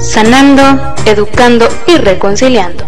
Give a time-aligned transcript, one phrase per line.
[0.00, 0.62] sanando,
[1.06, 2.84] educando y reconciliando.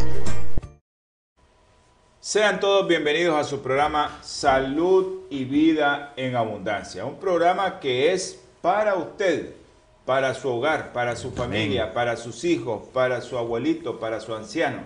[2.21, 8.41] Sean todos bienvenidos a su programa Salud y Vida en Abundancia, un programa que es
[8.63, 9.55] para usted,
[10.07, 14.83] para su hogar, para su familia, para sus hijos, para su abuelito, para su anciano.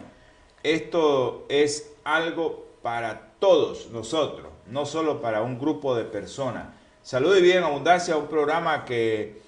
[0.62, 6.66] Esto es algo para todos nosotros, no solo para un grupo de personas.
[7.02, 9.40] Salud y Vida en Abundancia, un programa que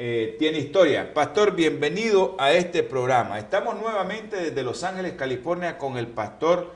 [0.00, 1.12] eh, tiene historia.
[1.12, 3.36] Pastor, bienvenido a este programa.
[3.40, 6.72] Estamos nuevamente desde Los Ángeles, California, con el pastor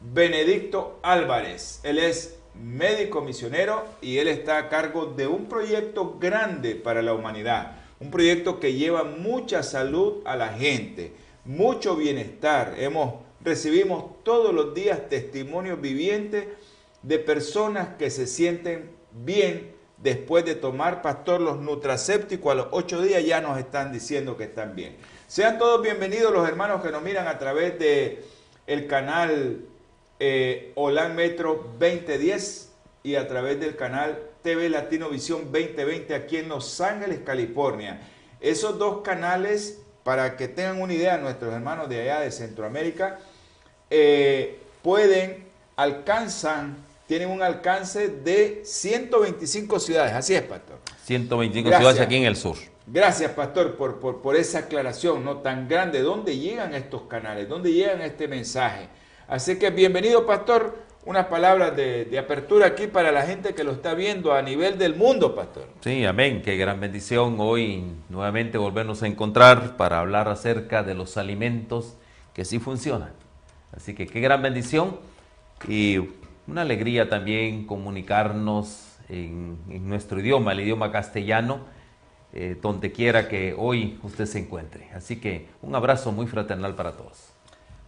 [0.00, 1.80] Benedicto Álvarez.
[1.82, 7.12] Él es médico misionero y él está a cargo de un proyecto grande para la
[7.12, 7.76] humanidad.
[8.00, 11.12] Un proyecto que lleva mucha salud a la gente,
[11.44, 12.74] mucho bienestar.
[12.78, 16.46] Hemos, recibimos todos los días testimonios vivientes
[17.02, 19.75] de personas que se sienten bien
[20.06, 24.44] después de tomar, pastor, los nutracépticos a los ocho días ya nos están diciendo que
[24.44, 24.96] están bien.
[25.26, 28.24] Sean todos bienvenidos los hermanos que nos miran a través de
[28.68, 29.62] el canal
[30.20, 30.72] eh,
[31.12, 32.70] Metro 2010
[33.02, 38.00] y a través del canal TV Latino Visión 2020 aquí en Los Ángeles, California.
[38.40, 43.18] Esos dos canales, para que tengan una idea, nuestros hermanos de allá de Centroamérica,
[43.90, 50.12] eh, pueden, alcanzan tienen un alcance de 125 ciudades.
[50.12, 50.78] Así es, pastor.
[51.04, 52.56] 125 ciudades aquí en el sur.
[52.86, 56.02] Gracias, pastor, por, por, esa aclaración no tan grande.
[56.02, 57.48] ¿Dónde llegan estos canales?
[57.48, 58.88] ¿Dónde llegan este mensaje?
[59.28, 60.84] Así que bienvenido, pastor.
[61.04, 64.76] Unas palabras de, de, apertura aquí para la gente que lo está viendo a nivel
[64.76, 65.68] del mundo, pastor.
[65.80, 66.42] Sí, amén.
[66.42, 71.94] Qué gran bendición hoy nuevamente volvernos a encontrar para hablar acerca de los alimentos
[72.34, 73.12] que sí funcionan.
[73.76, 74.98] Así que qué gran bendición.
[75.68, 76.00] Y
[76.46, 79.58] una alegría también comunicarnos en,
[79.88, 81.60] nuestro idioma, el idioma castellano,
[82.32, 84.90] eh, donde quiera que hoy usted se encuentre.
[84.94, 87.32] Así que un abrazo muy fraternal para todos.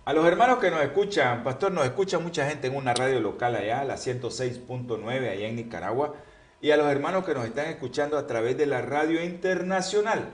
[0.04, 3.54] A los hermanos que nos escuchan, pastor, nos escucha mucha gente en una radio local
[3.54, 6.14] allá, la 106.9 allá en Nicaragua,
[6.60, 10.30] y a los hermanos que nos están escuchando a través de la radio internacional,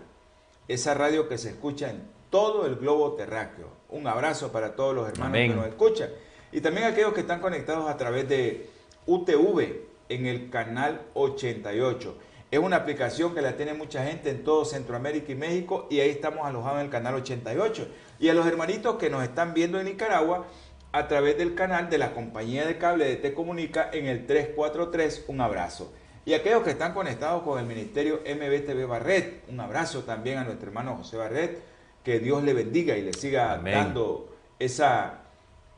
[0.69, 3.69] esa radio que se escucha en todo el globo terráqueo.
[3.89, 6.09] Un abrazo para todos los hermanos que nos escuchan.
[6.55, 8.71] Y también aquellos que están conectados a través de
[9.07, 12.17] UTV en el canal 88.
[12.53, 16.11] Es una aplicación que la tiene mucha gente en todo Centroamérica y México y ahí
[16.11, 17.89] estamos alojados en el canal 88.
[18.21, 20.47] Y a los hermanitos que nos están viendo en Nicaragua
[20.93, 25.25] a través del canal de la compañía de cable de Te Comunica en el 343,
[25.27, 25.93] un abrazo.
[26.25, 30.69] Y aquellos que están conectados con el ministerio MBTV Barret, un abrazo también a nuestro
[30.69, 31.61] hermano José Barret,
[32.05, 35.24] que Dios le bendiga y le siga dando esa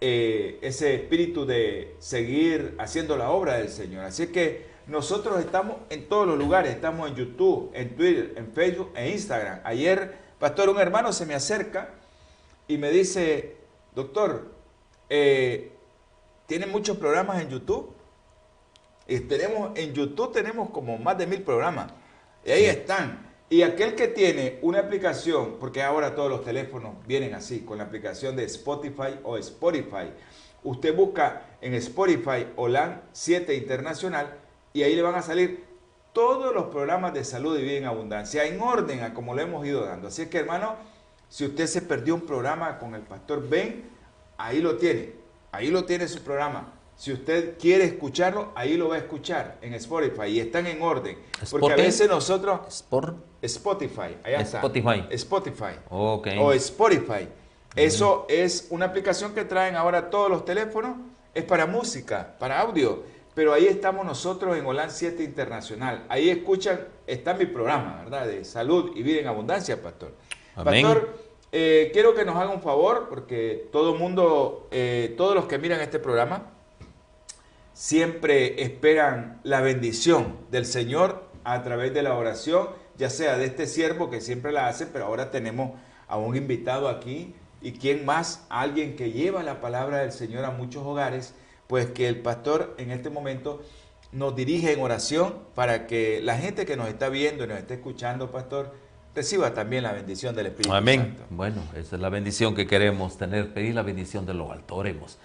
[0.00, 4.04] eh, ese espíritu de seguir haciendo la obra del Señor.
[4.04, 8.92] Así que nosotros estamos en todos los lugares, estamos en YouTube, en Twitter, en Facebook,
[8.94, 9.60] en Instagram.
[9.64, 11.90] Ayer, pastor, un hermano se me acerca
[12.68, 13.56] y me dice,
[13.94, 14.52] doctor,
[15.08, 15.72] eh,
[16.46, 17.92] ¿tiene muchos programas en YouTube?
[19.08, 21.92] Y tenemos, en YouTube tenemos como más de mil programas.
[22.44, 23.25] Y ahí están.
[23.48, 27.84] Y aquel que tiene una aplicación, porque ahora todos los teléfonos vienen así, con la
[27.84, 30.10] aplicación de Spotify o Spotify,
[30.64, 34.36] usted busca en Spotify OLAN 7 Internacional
[34.72, 35.64] y ahí le van a salir
[36.12, 39.64] todos los programas de salud y vida en abundancia, en orden a como lo hemos
[39.64, 40.08] ido dando.
[40.08, 40.74] Así es que hermano,
[41.28, 43.84] si usted se perdió un programa con el pastor Ben,
[44.38, 45.12] ahí lo tiene,
[45.52, 46.72] ahí lo tiene su programa.
[46.96, 51.18] Si usted quiere escucharlo, ahí lo va a escuchar en Spotify y están en orden.
[51.50, 52.86] Porque a veces nosotros...
[53.46, 54.58] Spotify, allá está.
[54.58, 55.06] Spotify.
[55.10, 55.78] Spotify.
[55.88, 56.38] Okay.
[56.38, 57.28] O Spotify.
[57.74, 60.96] Eso es una aplicación que traen ahora todos los teléfonos.
[61.34, 63.02] Es para música, para audio.
[63.34, 66.06] Pero ahí estamos nosotros en Holan 7 Internacional.
[66.08, 68.26] Ahí escuchan, está mi programa, ¿verdad?
[68.26, 70.14] De salud y vida en abundancia, Pastor.
[70.54, 71.18] Pastor,
[71.52, 75.58] eh, quiero que nos haga un favor, porque todo el mundo, eh, todos los que
[75.58, 76.50] miran este programa,
[77.74, 83.66] siempre esperan la bendición del Señor a través de la oración, ya sea de este
[83.66, 85.72] siervo que siempre la hace, pero ahora tenemos
[86.08, 90.50] a un invitado aquí y quién más, alguien que lleva la palabra del Señor a
[90.50, 91.34] muchos hogares,
[91.66, 93.62] pues que el pastor en este momento
[94.12, 97.74] nos dirige en oración para que la gente que nos está viendo y nos está
[97.74, 98.72] escuchando, pastor,
[99.14, 101.00] reciba también la bendición del Espíritu Amén.
[101.00, 101.24] Santo.
[101.30, 104.76] Bueno, esa es la bendición que queremos tener, pedir la bendición de lo alto.
[104.76, 105.18] Oremos.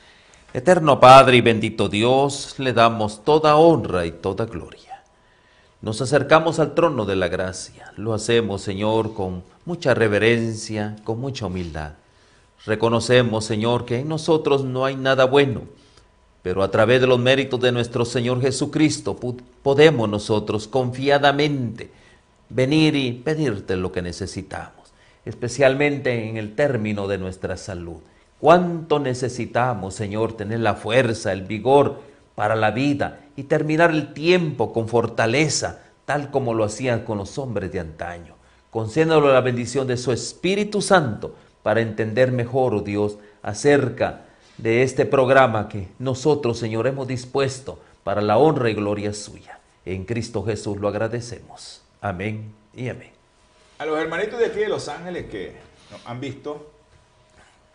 [0.53, 4.90] Eterno Padre y bendito Dios, le damos toda honra y toda gloria.
[5.81, 7.92] Nos acercamos al trono de la gracia.
[7.98, 11.94] Lo hacemos, Señor, con mucha reverencia, con mucha humildad.
[12.68, 15.63] Reconocemos, Señor, que en nosotros no hay nada bueno,
[16.44, 19.19] pero a través de los méritos de nuestro Señor Jesucristo
[19.63, 21.89] podemos nosotros confiadamente
[22.50, 24.94] venir y pedirte lo que necesitamos,
[25.25, 27.98] especialmente en el término de nuestra salud.
[28.39, 34.74] ¿Cuánto necesitamos, Señor, tener la fuerza, el vigor para la vida y terminar el tiempo
[34.74, 38.36] con fortaleza, tal como lo hacían con los hombres de antaño?
[38.69, 44.22] Concédanos la bendición de su Espíritu Santo para entender mejor, oh Dios, acerca
[44.57, 49.60] de este programa que nosotros, Señor, hemos dispuesto para la honra y gloria suya.
[49.86, 51.81] En Cristo Jesús lo agradecemos.
[52.01, 53.12] Amén y amén.
[53.80, 55.56] A los hermanitos de aquí de Los Ángeles que
[55.89, 56.72] nos han visto,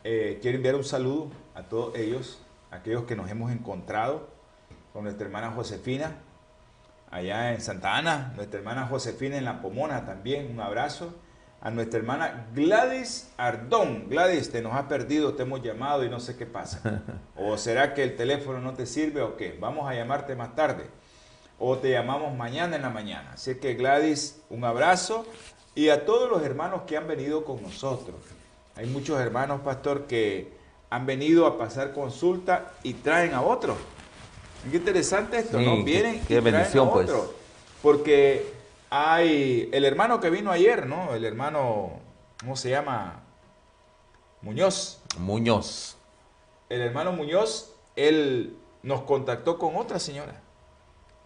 [0.05, 2.39] eh, quiero enviar un saludo a todos ellos,
[2.71, 4.29] aquellos que nos hemos encontrado
[4.97, 6.17] con nuestra hermana Josefina,
[7.11, 11.15] allá en Santa Ana, nuestra hermana Josefina en La Pomona también, un abrazo.
[11.61, 14.09] A nuestra hermana Gladys Ardón.
[14.09, 17.03] Gladys, te nos has perdido, te hemos llamado y no sé qué pasa.
[17.37, 19.55] ¿O será que el teléfono no te sirve o qué?
[19.61, 20.87] Vamos a llamarte más tarde.
[21.59, 23.33] O te llamamos mañana en la mañana.
[23.35, 25.27] Así que Gladys, un abrazo.
[25.75, 28.17] Y a todos los hermanos que han venido con nosotros.
[28.77, 30.55] Hay muchos hermanos, pastor, que
[30.89, 33.77] han venido a pasar consulta y traen a otros.
[34.71, 35.85] Qué interesante esto, Sí, ¿no?
[35.85, 37.11] Vienen qué y traen bendición, a pues.
[37.83, 38.53] Porque
[38.91, 41.15] hay el hermano que vino ayer, ¿no?
[41.15, 42.01] El hermano,
[42.41, 43.23] ¿cómo se llama?
[44.43, 45.01] Muñoz.
[45.19, 45.97] Muñoz.
[46.69, 50.41] El hermano Muñoz, él nos contactó con otra señora.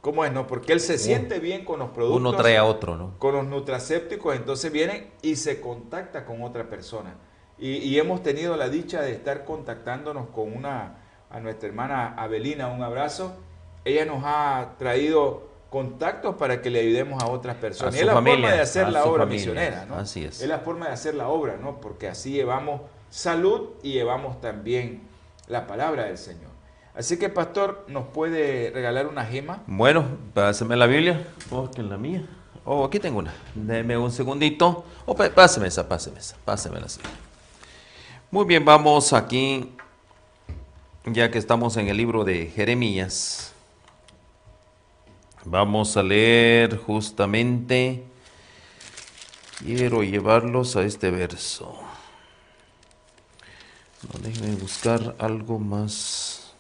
[0.01, 0.47] ¿Cómo es, no?
[0.47, 2.21] Porque él se siente bien con los productos.
[2.21, 3.19] Uno trae a otro, ¿no?
[3.19, 7.17] Con los nutracépticos, entonces viene y se contacta con otra persona.
[7.59, 11.00] Y, y hemos tenido la dicha de estar contactándonos con una,
[11.31, 13.35] a nuestra hermana Abelina, un abrazo.
[13.85, 17.95] Ella nos ha traído contactos para que le ayudemos a otras personas.
[17.95, 19.39] A es la familia, forma de hacer la obra familia.
[19.39, 19.95] misionera, ¿no?
[19.97, 20.43] Así es.
[20.43, 21.81] Es la forma de hacer la obra, ¿no?
[21.81, 25.03] Porque así llevamos salud y llevamos también
[25.47, 26.51] la palabra del Señor.
[26.95, 29.63] Así que, pastor, ¿nos puede regalar una gema?
[29.67, 30.05] Bueno,
[30.35, 31.25] pásame la Biblia.
[31.49, 32.27] Porque la mía.
[32.65, 33.33] Oh, aquí tengo una.
[33.55, 34.85] Deme un segundito.
[35.07, 36.37] Oh, páseme esa, páseme esa.
[36.45, 36.87] Pásemela.
[38.31, 39.77] Muy bien, vamos aquí.
[41.07, 43.55] Ya que estamos en el libro de Jeremías.
[45.47, 48.05] Vamos a leer justamente.
[49.61, 51.75] Quiero llevarlos a este verso.
[54.03, 56.53] No, déjenme buscar algo más.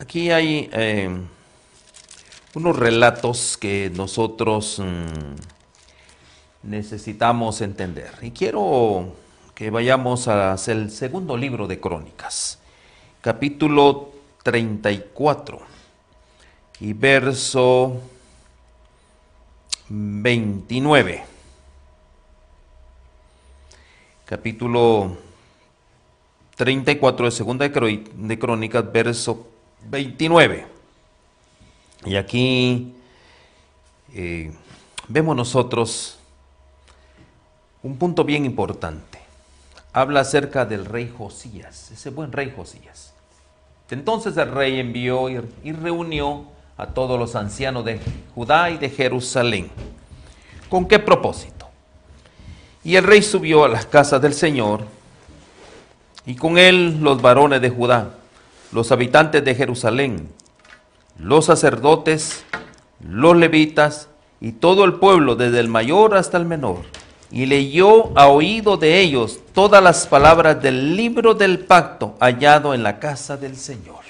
[0.00, 1.08] Aquí hay eh,
[2.54, 5.59] unos relatos que nosotros mm,
[6.62, 8.12] necesitamos entender.
[8.22, 9.14] Y quiero
[9.54, 12.58] que vayamos a hacer el segundo libro de Crónicas,
[13.20, 14.12] capítulo
[14.42, 15.60] 34
[16.80, 18.00] y verso
[19.88, 21.24] 29.
[24.24, 25.16] Capítulo
[26.56, 29.48] 34 de segunda de Crónicas, verso
[29.88, 30.66] 29.
[32.06, 32.94] Y aquí
[34.14, 34.52] eh,
[35.08, 36.19] vemos nosotros
[37.82, 39.18] un punto bien importante.
[39.92, 43.12] Habla acerca del rey Josías, ese buen rey Josías.
[43.90, 46.44] Entonces el rey envió y, reunió
[46.76, 48.00] a todos los ancianos de
[48.34, 49.70] Judá y de Jerusalén.
[50.68, 51.68] ¿Con qué propósito?
[52.84, 54.84] Y el rey subió a las casas del Señor
[56.24, 58.10] y con él los varones de Judá,
[58.72, 60.28] los habitantes de Jerusalén,
[61.18, 62.44] los sacerdotes,
[63.00, 64.08] los levitas
[64.40, 66.84] y todo el pueblo, desde el mayor hasta el menor,
[67.30, 72.82] y leyó a oído de ellos todas las palabras del libro del pacto hallado en
[72.82, 74.00] la casa del Señor.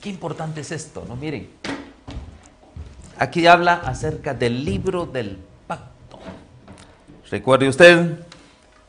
[0.00, 1.14] Qué importante es esto, ¿no?
[1.14, 1.48] Miren,
[3.18, 6.18] aquí habla acerca del libro del pacto.
[7.30, 8.18] Recuerde usted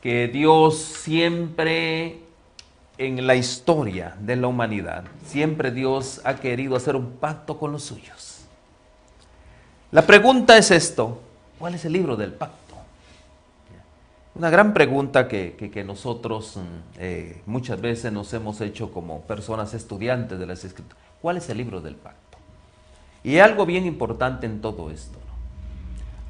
[0.02, 2.18] que Dios siempre
[2.98, 7.84] en la historia de la humanidad, siempre Dios ha querido hacer un pacto con los
[7.84, 8.40] suyos.
[9.92, 11.22] La pregunta es esto,
[11.60, 12.63] ¿cuál es el libro del pacto?
[14.34, 16.60] Una gran pregunta que, que- nosotros mm,
[16.98, 20.98] eh, muchas veces nos hemos hecho como personas estudiantes de las escrituras.
[21.22, 22.38] ¿Cuál es el libro del pacto?
[23.22, 25.18] Y algo bien importante en todo esto.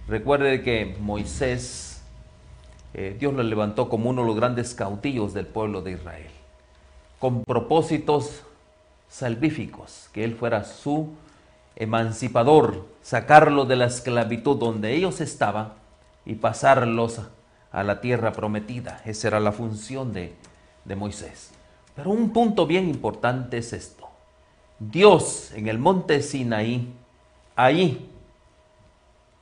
[0.06, 2.02] Recuerde que Moisés,
[2.92, 6.30] eh, Dios lo levantó como uno de los grandes cautillos del pueblo de Israel,
[7.18, 8.42] con propósitos
[9.08, 11.14] salvíficos, que Él fuera su
[11.74, 15.72] emancipador, sacarlos de la esclavitud donde ellos estaban
[16.26, 17.28] y pasarlos a
[17.82, 19.00] la tierra prometida.
[19.04, 20.34] Esa era la función de,
[20.84, 21.50] de Moisés.
[21.96, 24.08] Pero un punto bien importante es esto.
[24.78, 26.92] Dios en el monte Sinaí,
[27.56, 28.10] ahí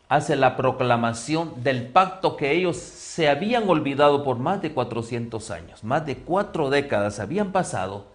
[0.09, 5.85] hace la proclamación del pacto que ellos se habían olvidado por más de 400 años,
[5.85, 8.13] más de cuatro décadas habían pasado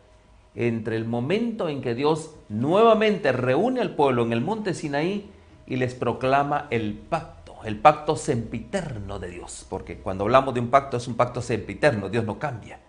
[0.53, 5.29] entre el momento en que Dios nuevamente reúne al pueblo en el monte Sinaí
[5.65, 10.69] y les proclama el pacto, el pacto sempiterno de Dios, porque cuando hablamos de un
[10.69, 12.79] pacto es un pacto sempiterno, Dios no cambia,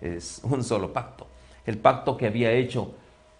[0.00, 1.26] es un solo pacto.
[1.66, 2.94] El pacto que había hecho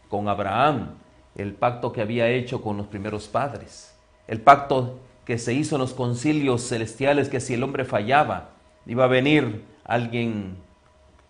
[0.08, 0.94] con Abraham,
[1.36, 3.94] el pacto que había hecho con los primeros padres,
[4.26, 8.50] el pacto que se hizo en los concilios celestiales, que si el hombre fallaba,
[8.86, 10.56] iba a venir alguien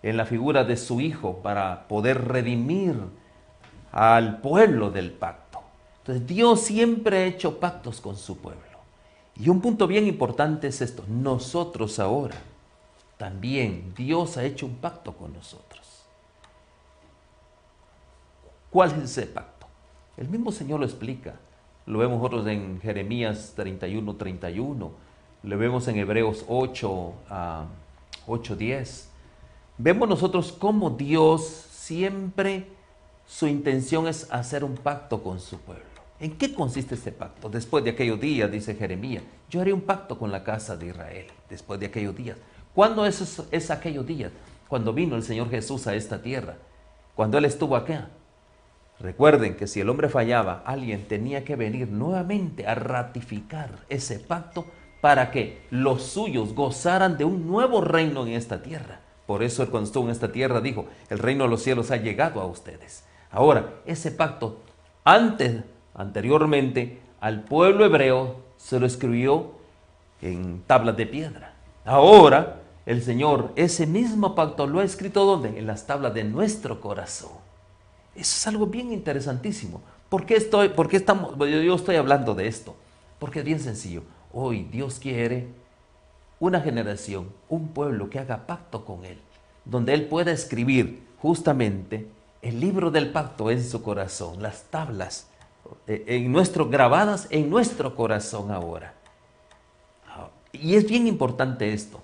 [0.02, 2.97] en la figura de su Hijo para poder redimir
[3.92, 5.61] al pueblo del pacto.
[5.99, 8.69] Entonces Dios siempre ha hecho pactos con su pueblo.
[9.40, 12.37] Y un punto bien importante es esto, nosotros ahora
[13.16, 15.80] también Dios ha hecho un pacto con nosotros.
[18.70, 19.66] ¿Cuál es ese pacto?
[20.16, 21.35] El mismo Señor lo explica.
[21.87, 24.90] Lo vemos nosotros en Jeremías 31, 31.
[25.42, 27.66] Lo vemos en Hebreos 8, a
[28.26, 29.11] 8, 10
[29.82, 32.66] vemos nosotros cómo Dios siempre
[33.26, 35.89] su intención es hacer un pacto con su pueblo.
[36.20, 37.48] ¿En qué consiste este pacto?
[37.48, 41.26] Después de aquellos días, dice Jeremías, yo haré un pacto con la casa de Israel,
[41.48, 42.36] después de aquellos días.
[42.74, 44.30] ¿Cuándo es, es aquellos días?
[44.68, 46.56] Cuando vino el Señor Jesús a esta tierra,
[47.14, 48.10] cuando Él estuvo acá.
[49.00, 54.66] Recuerden que si el hombre fallaba, alguien tenía que venir nuevamente a ratificar ese pacto
[55.00, 59.00] para que los suyos gozaran de un nuevo reino en esta tierra.
[59.26, 62.42] Por eso Él cuando en esta tierra dijo, el reino de los cielos ha llegado
[62.42, 63.04] a ustedes.
[63.30, 64.60] Ahora, ese pacto,
[65.02, 65.62] antes,
[66.00, 69.52] anteriormente, al pueblo hebreo se lo escribió
[70.23, 71.54] en tablas de piedra.
[71.85, 75.59] Ahora, el Señor, ese mismo pacto lo ha escrito ¿dónde?
[75.59, 77.33] En las tablas de nuestro corazón.
[78.14, 79.80] Eso es algo bien interesantísimo.
[80.09, 82.75] ¿Por qué, estoy, por qué estamos, yo estoy hablando de esto?
[83.19, 84.02] Porque es bien sencillo.
[84.33, 85.49] Hoy Dios quiere
[86.40, 89.19] una generación, un pueblo que haga pacto con Él,
[89.64, 92.09] donde Él pueda escribir justamente
[92.42, 95.29] el libro del pacto en su corazón, las tablas
[95.86, 98.94] en nuestro, grabadas en nuestro corazón ahora.
[100.52, 102.00] Y es bien importante esto.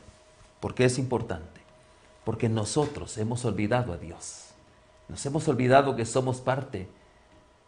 [0.61, 1.61] ¿Por qué es importante?
[2.25, 4.51] Porque nosotros hemos olvidado a Dios.
[5.09, 6.89] Nos hemos olvidado que somos parte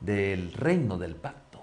[0.00, 1.60] del reino del pacto.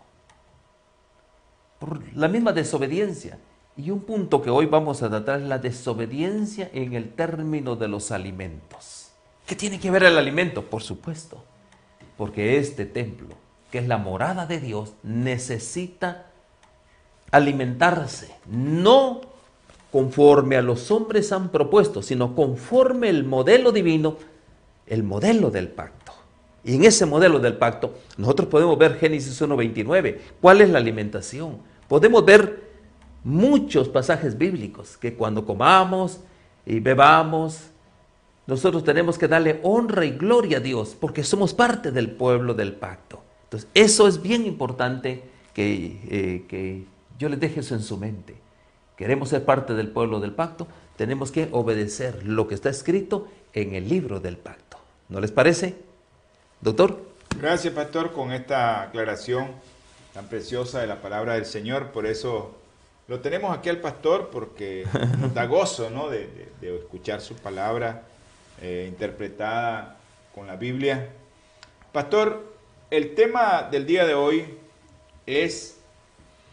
[1.79, 3.39] Por la misma desobediencia.
[3.77, 7.89] Y un punto que hoy vamos a tratar es la desobediencia en el término de
[7.89, 9.12] los alimentos.
[9.46, 10.63] ¿Qué tiene que ver el alimento?
[10.63, 11.44] Por supuesto,
[12.17, 13.36] porque este templo,
[13.75, 16.27] que es la morada de Dios, necesita
[17.29, 19.20] alimentarse, no
[19.91, 24.15] conforme a los hombres han propuesto, sino conforme el modelo divino,
[24.88, 26.13] el modelo del pacto.
[26.63, 30.20] Y en ese modelo del pacto, nosotros podemos ver Génesis 1.29.
[30.39, 31.58] ¿Cuál es la alimentación?
[31.89, 32.63] Podemos ver
[33.25, 36.22] muchos pasajes bíblicos que cuando comamos
[36.65, 37.72] y bebamos,
[38.48, 42.72] nosotros tenemos que darle honra y gloria a Dios porque somos parte del pueblo del
[42.72, 43.25] pacto.
[43.56, 46.84] Entonces, eso es bien importante que, eh, que
[47.18, 48.36] yo les deje eso en su mente.
[48.98, 53.74] Queremos ser parte del pueblo del pacto, tenemos que obedecer lo que está escrito en
[53.74, 54.78] el libro del pacto.
[55.08, 55.76] ¿No les parece?
[56.60, 57.02] Doctor.
[57.40, 59.52] Gracias, pastor, con esta aclaración
[60.14, 61.92] tan preciosa de la palabra del Señor.
[61.92, 62.56] Por eso
[63.08, 64.86] lo tenemos aquí al pastor porque
[65.20, 66.10] nos da gozo ¿no?
[66.10, 68.04] de, escuchar su palabra
[68.62, 69.98] eh, interpretada
[70.34, 71.10] con la Biblia.
[71.92, 72.55] Pastor,
[72.92, 74.46] el tema del día de hoy
[75.25, 75.77] es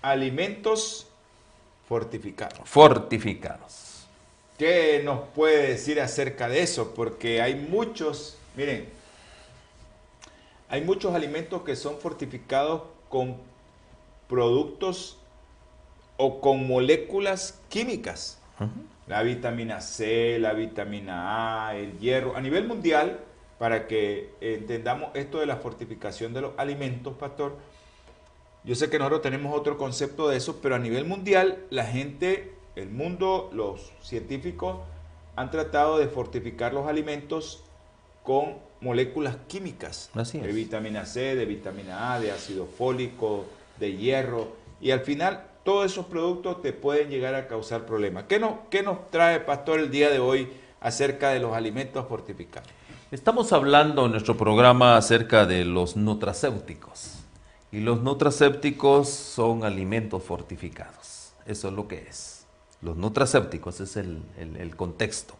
[0.00, 1.06] alimentos
[1.88, 2.68] fortificados.
[2.68, 4.06] Fortificados.
[4.58, 6.94] ¿Qué nos puede decir acerca de eso?
[6.94, 8.88] Porque hay muchos, miren,
[10.68, 13.36] hay muchos alimentos que son fortificados con
[14.28, 15.18] productos
[16.16, 18.38] o con moléculas químicas.
[19.08, 22.36] La vitamina C, la vitamina A, el hierro.
[22.36, 23.18] A nivel mundial,
[23.62, 27.54] para que entendamos esto de la fortificación de los alimentos, pastor,
[28.64, 32.56] yo sé que nosotros tenemos otro concepto de eso, pero a nivel mundial, la gente,
[32.74, 34.78] el mundo, los científicos
[35.36, 37.62] han tratado de fortificar los alimentos
[38.24, 43.44] con moléculas químicas de vitamina C, de vitamina A, de ácido fólico,
[43.78, 48.24] de hierro, y al final todos esos productos te pueden llegar a causar problemas.
[48.24, 50.48] ¿Qué nos, qué nos trae, pastor, el día de hoy
[50.80, 52.68] acerca de los alimentos fortificados?
[53.12, 57.18] Estamos hablando en nuestro programa acerca de los nutracéuticos.
[57.70, 61.34] Y los nutracéuticos son alimentos fortificados.
[61.44, 62.46] Eso es lo que es.
[62.80, 65.34] Los nutracéuticos es el, el contexto.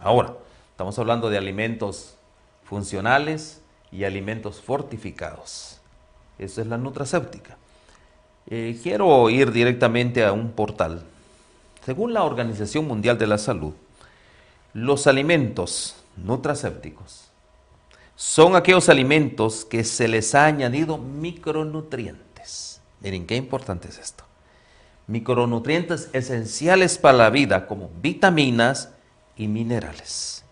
[0.00, 0.34] Ahora,
[0.72, 2.14] estamos hablando de alimentos
[2.62, 5.80] funcionales y alimentos fortificados.
[6.38, 7.56] Eso es la nutracéutica.
[8.50, 11.02] Eh, quiero ir directamente a un portal.
[11.86, 13.72] Según la Organización Mundial de la Salud,
[14.74, 17.30] los alimentos nutracépticos
[18.16, 22.80] son aquellos alimentos que se les ha añadido micronutrientes.
[23.00, 24.24] Miren qué importante es esto.
[25.06, 28.90] Micronutrientes esenciales para la vida como vitaminas
[29.36, 30.44] y minerales,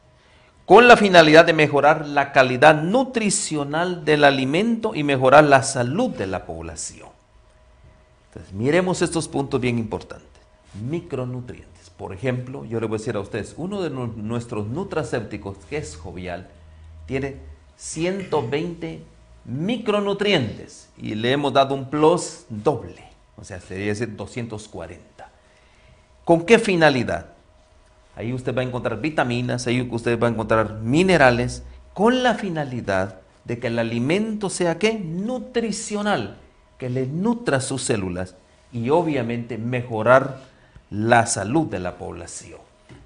[0.66, 6.26] con la finalidad de mejorar la calidad nutricional del alimento y mejorar la salud de
[6.26, 7.09] la población.
[8.28, 10.28] Entonces, miremos estos puntos bien importantes.
[10.75, 11.72] Micronutrientes.
[12.02, 15.97] Por ejemplo, yo le voy a decir a ustedes, uno de nuestros nutracépticos, que es
[15.97, 16.49] jovial,
[17.06, 17.37] tiene
[17.76, 19.04] 120
[19.44, 23.04] micronutrientes y le hemos dado un plus doble,
[23.37, 25.30] o sea, sería decir 240.
[26.25, 27.26] ¿Con qué finalidad?
[28.16, 31.62] Ahí usted va a encontrar vitaminas, ahí usted va a encontrar minerales,
[31.94, 34.94] con la finalidad de que el alimento sea qué?
[34.99, 36.37] Nutricional
[36.78, 38.35] que le nutra sus células
[38.73, 40.50] y obviamente mejorar
[40.92, 42.61] la salud de la población.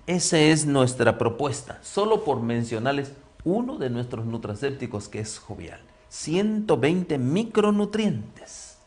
[0.08, 3.12] Esa es nuestra propuesta, solo por mencionarles
[3.44, 5.80] uno de nuestros nutracépticos que es jovial.
[6.08, 8.78] 120 micronutrientes.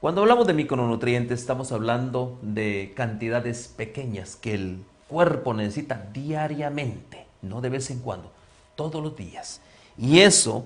[0.00, 7.60] Cuando hablamos de micronutrientes estamos hablando de cantidades pequeñas que el cuerpo necesita diariamente, no
[7.60, 8.30] de vez en cuando,
[8.76, 9.60] todos los días.
[9.98, 10.64] Y eso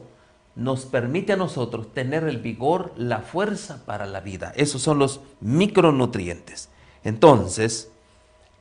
[0.60, 4.52] nos permite a nosotros tener el vigor, la fuerza para la vida.
[4.56, 6.68] Esos son los micronutrientes.
[7.02, 7.90] Entonces,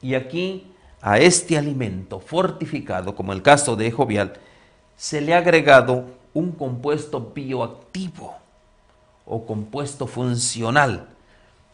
[0.01, 4.35] y aquí a este alimento fortificado, como el caso de Jovial,
[4.95, 8.33] se le ha agregado un compuesto bioactivo
[9.25, 11.05] o compuesto funcional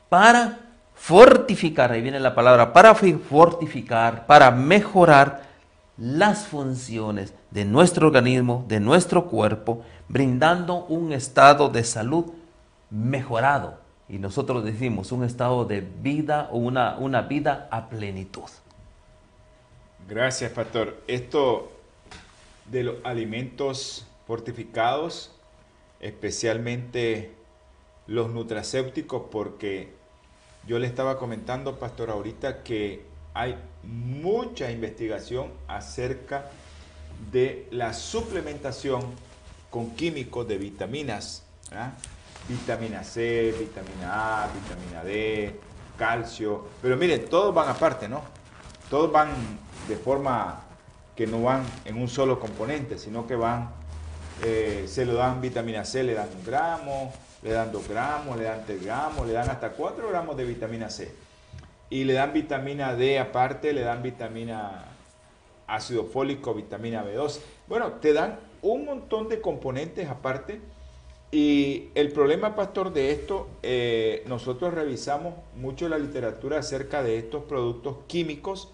[0.09, 0.57] para
[0.95, 5.45] fortificar, ahí viene la palabra, para fortificar, para mejorar
[5.97, 12.25] las funciones de nuestro organismo, de nuestro cuerpo, brindando un estado de salud
[12.89, 13.79] mejorado.
[14.07, 18.43] Y nosotros decimos un estado de vida o una, una vida a plenitud.
[20.07, 21.01] Gracias, Pastor.
[21.07, 21.71] Esto
[22.69, 25.31] de los alimentos fortificados,
[25.99, 27.31] especialmente
[28.05, 29.93] los nutracéuticos, porque
[30.67, 36.49] yo le estaba comentando, Pastor, ahorita que hay mucha investigación acerca
[37.31, 39.01] de la suplementación
[39.69, 41.43] con químicos de vitaminas,
[42.47, 45.59] vitamina C, vitamina A, vitamina D,
[45.97, 48.21] calcio, pero miren, todos van aparte, ¿no?
[48.89, 49.29] Todos van
[49.87, 50.61] de forma
[51.15, 53.71] que no van en un solo componente, sino que van,
[54.43, 58.43] eh, se lo dan vitamina C, le dan un gramo, le dan dos gramos, le
[58.43, 61.13] dan tres gramos, le dan hasta cuatro gramos de vitamina C.
[61.89, 64.85] Y le dan vitamina D aparte, le dan vitamina
[65.67, 67.39] ácido fólico, vitamina B2.
[67.67, 70.59] Bueno, te dan un montón de componentes aparte.
[71.31, 77.43] Y el problema, pastor, de esto, eh, nosotros revisamos mucho la literatura acerca de estos
[77.43, 78.69] productos químicos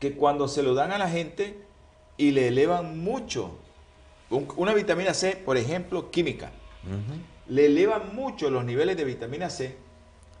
[0.00, 1.58] que cuando se lo dan a la gente
[2.16, 3.52] y le elevan mucho,
[4.30, 6.50] una vitamina C, por ejemplo, química,
[7.48, 9.76] le elevan mucho los niveles de vitamina C,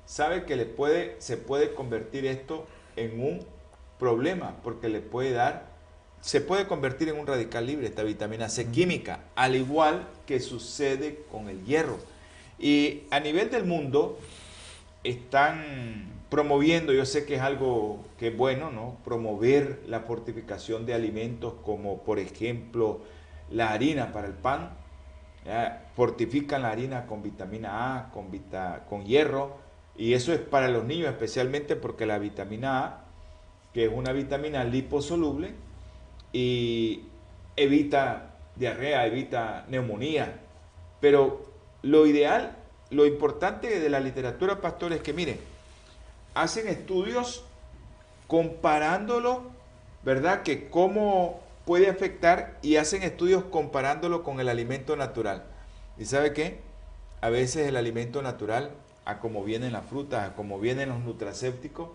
[0.04, 3.46] sabe que le puede, se puede convertir esto en un
[3.98, 5.73] problema porque le puede dar
[6.24, 11.22] se puede convertir en un radical libre esta vitamina C química, al igual que sucede
[11.30, 11.98] con el hierro.
[12.58, 14.18] Y a nivel del mundo
[15.04, 18.96] están promoviendo, yo sé que es algo que es bueno, ¿no?
[19.04, 23.02] Promover la fortificación de alimentos como por ejemplo
[23.50, 24.70] la harina para el pan.
[25.94, 28.30] Fortifican la harina con vitamina A, con,
[28.88, 29.58] con hierro.
[29.94, 33.04] Y eso es para los niños especialmente porque la vitamina A,
[33.74, 35.52] que es una vitamina liposoluble,
[36.34, 37.04] y
[37.56, 40.40] evita diarrea, evita neumonía.
[41.00, 41.46] Pero
[41.82, 42.56] lo ideal,
[42.90, 45.38] lo importante de la literatura, pastor, es que miren,
[46.34, 47.44] hacen estudios
[48.26, 49.44] comparándolo,
[50.02, 50.42] ¿verdad?
[50.42, 55.44] Que cómo puede afectar y hacen estudios comparándolo con el alimento natural.
[55.96, 56.58] ¿Y sabe qué?
[57.20, 58.72] A veces el alimento natural,
[59.04, 61.90] a como vienen las frutas, a como vienen los nutracépticos,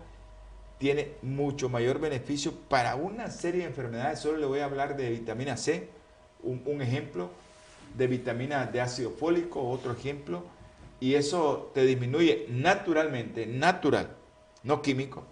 [0.80, 4.18] tiene mucho mayor beneficio para una serie de enfermedades.
[4.18, 5.90] Solo le voy a hablar de vitamina C,
[6.42, 7.28] un, ejemplo,
[7.98, 10.42] de vitamina de ácido fólico, otro ejemplo,
[10.98, 14.16] y eso te disminuye naturalmente, natural,
[14.62, 15.24] no químico,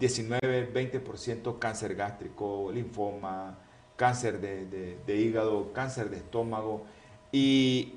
[0.00, 3.58] 19, 20% cáncer gástrico, linfoma,
[3.96, 6.86] cáncer de, hígado, cáncer de estómago
[7.32, 7.96] y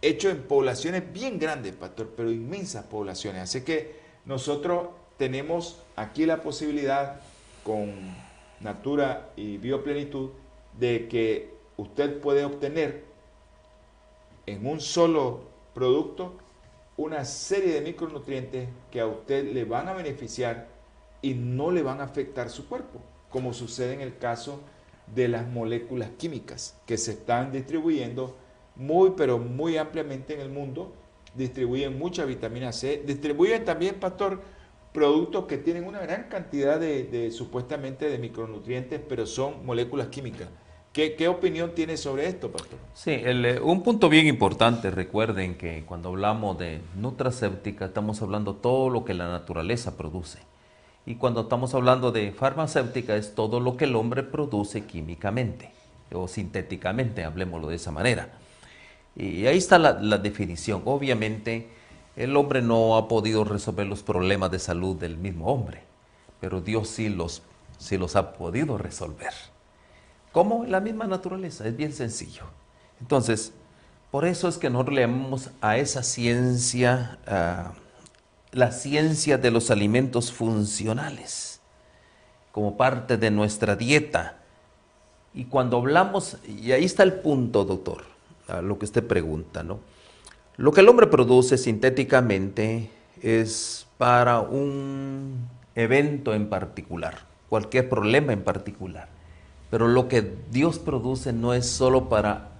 [0.00, 3.42] hecho en poblaciones bien grandes, pastor, pero inmensas poblaciones.
[3.42, 3.96] Así que
[4.26, 7.20] nosotros tenemos aquí la posibilidad
[7.62, 7.92] con
[8.60, 10.30] Natura y Bioplenitud
[10.78, 13.04] de que usted puede obtener
[14.46, 15.42] en un solo
[15.74, 16.34] producto
[16.96, 20.68] una serie de micronutrientes que a usted le van a beneficiar
[21.22, 23.00] y no le van a afectar su cuerpo,
[23.30, 24.60] como sucede en el caso
[25.14, 28.36] de las moléculas químicas que se están distribuyendo
[28.76, 30.92] muy pero muy ampliamente en el mundo,
[31.34, 34.40] distribuyen mucha vitamina C, distribuyen también, pastor,
[34.94, 40.48] productos que tienen una gran cantidad de, supuestamente de micronutrientes, pero son moléculas químicas.
[40.92, 42.78] ¿Qué, opinión tiene sobre esto, pastor?
[42.94, 48.88] Sí, eh, un punto bien importante, recuerden que cuando hablamos de nutracéutica estamos hablando todo
[48.88, 50.38] lo que la naturaleza produce.
[51.04, 55.72] Y cuando estamos hablando de farmacéutica es todo lo que el hombre produce químicamente
[56.12, 58.28] o sintéticamente, hablemoslo de esa manera.
[59.16, 60.82] Y ahí está la, la definición.
[60.84, 61.66] Obviamente
[62.16, 65.82] el hombre no ha podido resolver los problemas de salud del mismo hombre,
[66.40, 67.42] pero Dios sí los,
[67.78, 69.32] sí los ha podido resolver.
[70.32, 72.44] Como la misma naturaleza, es bien sencillo.
[73.00, 73.52] Entonces,
[74.10, 77.18] por eso es que nosotros leemos a esa ciencia,
[78.52, 81.60] la ciencia de los alimentos funcionales,
[82.52, 84.38] como parte de nuestra dieta.
[85.34, 88.04] Y cuando hablamos, y ahí está el punto, doctor,
[88.46, 89.80] a lo que usted pregunta, ¿no?
[90.56, 92.88] Lo que el hombre produce sintéticamente
[93.20, 99.08] es para un evento en particular, cualquier problema en particular.
[99.68, 102.50] Pero lo que Dios produce no es solo para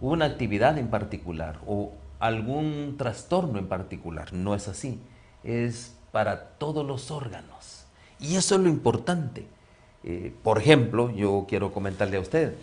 [0.00, 4.98] una actividad en particular o algún trastorno en particular, no es así,
[5.44, 7.84] es para todos los órganos.
[8.18, 9.46] Y eso es lo importante.
[10.02, 12.56] Eh, por ejemplo, yo quiero comentarle a usted,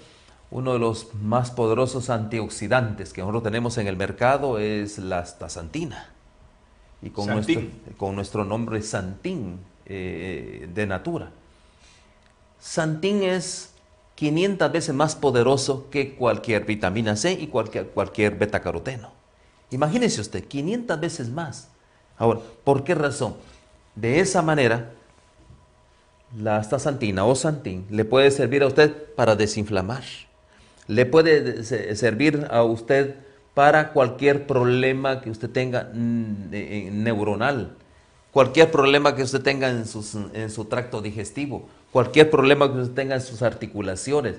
[0.51, 6.09] uno de los más poderosos antioxidantes que nosotros tenemos en el mercado es la astaxantina.
[7.01, 7.61] Y con, nuestro,
[7.97, 11.31] con nuestro, nombre Santín eh, de Natura.
[12.59, 13.73] Santín es
[14.15, 19.09] 500 veces más poderoso que cualquier vitamina C y cualquier, cualquier betacaroteno.
[19.71, 21.69] Imagínese usted, 500 veces más.
[22.17, 23.35] Ahora, ¿por qué razón?
[23.95, 24.91] De esa manera,
[26.37, 30.03] la astaxantina o santín le puede servir a usted para desinflamar.
[30.87, 33.15] Le puede servir a usted
[33.53, 36.49] para cualquier problema que usted tenga mm,
[37.03, 37.75] neuronal,
[38.31, 39.83] cualquier problema que usted tenga en,
[40.33, 44.37] en su tracto digestivo, cualquier problema que usted tenga en sus articulaciones.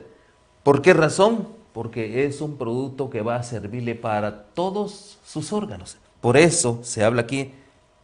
[0.62, 1.48] ¿Por qué razón?
[1.72, 5.96] Porque es un producto que va a servirle para todos sus órganos.
[6.20, 7.52] Por eso se habla aquí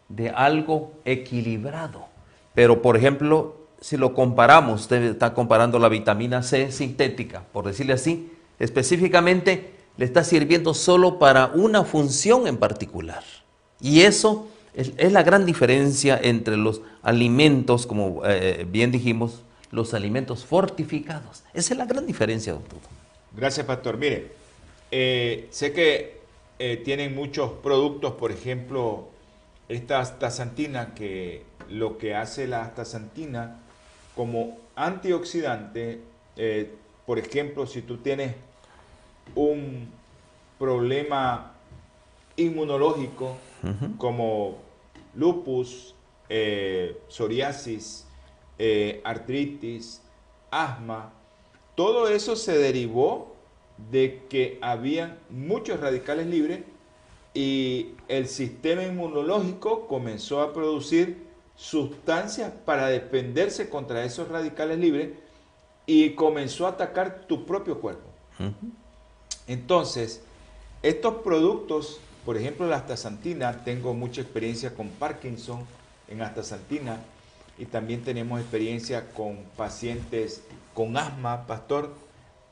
[0.08, 2.06] de algo equilibrado.
[2.54, 7.92] Pero, por ejemplo, si lo comparamos, usted está comparando la vitamina C sintética, por decirle
[7.92, 13.22] así, específicamente le está sirviendo solo para una función en particular.
[13.80, 20.44] Y eso es, la gran diferencia entre los alimentos, como eh, bien dijimos, los alimentos
[20.44, 21.42] fortificados.
[21.52, 22.78] Esa es la gran diferencia, doctor.
[23.36, 23.98] Gracias, pastor.
[23.98, 24.32] Mire,
[24.90, 26.20] eh, sé que
[26.58, 29.08] eh, tienen muchos productos, por ejemplo,
[29.68, 33.60] esta astaxantina, que lo que hace la astaxantina
[34.18, 36.00] como antioxidante,
[37.06, 38.34] por ejemplo, si tú tienes
[39.36, 39.88] un
[40.58, 41.54] problema
[42.34, 43.36] inmunológico
[43.96, 44.58] como
[45.14, 45.94] lupus,
[46.28, 48.08] eh, psoriasis,
[48.58, 50.02] eh, artritis,
[50.50, 51.12] asma,
[51.76, 53.36] todo eso se derivó
[53.92, 56.62] de que habían muchos radicales libres
[57.34, 61.27] y el sistema inmunológico comenzó a producir
[61.58, 65.10] sustancias para defenderse contra esos radicales libres
[65.84, 68.08] y comenzó a atacar tu propio cuerpo.
[69.46, 70.22] Entonces,
[70.82, 75.64] estos productos por ejemplo, la astaxantina, tengo mucha experiencia con Parkinson
[76.08, 76.98] en astaxantina
[77.56, 80.42] y también tenemos experiencia con pacientes
[80.74, 81.94] con asma, pastor,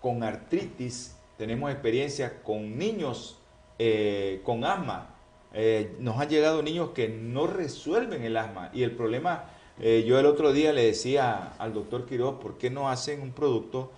[0.00, 3.36] con artritis, tenemos experiencia con niños
[3.78, 5.14] eh, con asma.
[5.54, 9.44] Eh, nos han llegado niños que no resuelven el asma y el problema,
[9.80, 13.32] eh, yo el otro día le decía al doctor Quiroz, ¿por qué no hacen un
[13.32, 13.90] producto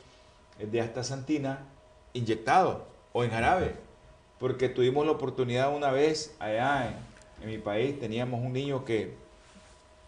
[0.58, 1.66] de astaxantina
[2.12, 3.88] inyectado o en jarabe?
[4.38, 7.00] porque tuvimos la oportunidad una vez allá
[7.42, 9.14] en, mi país, teníamos un niño que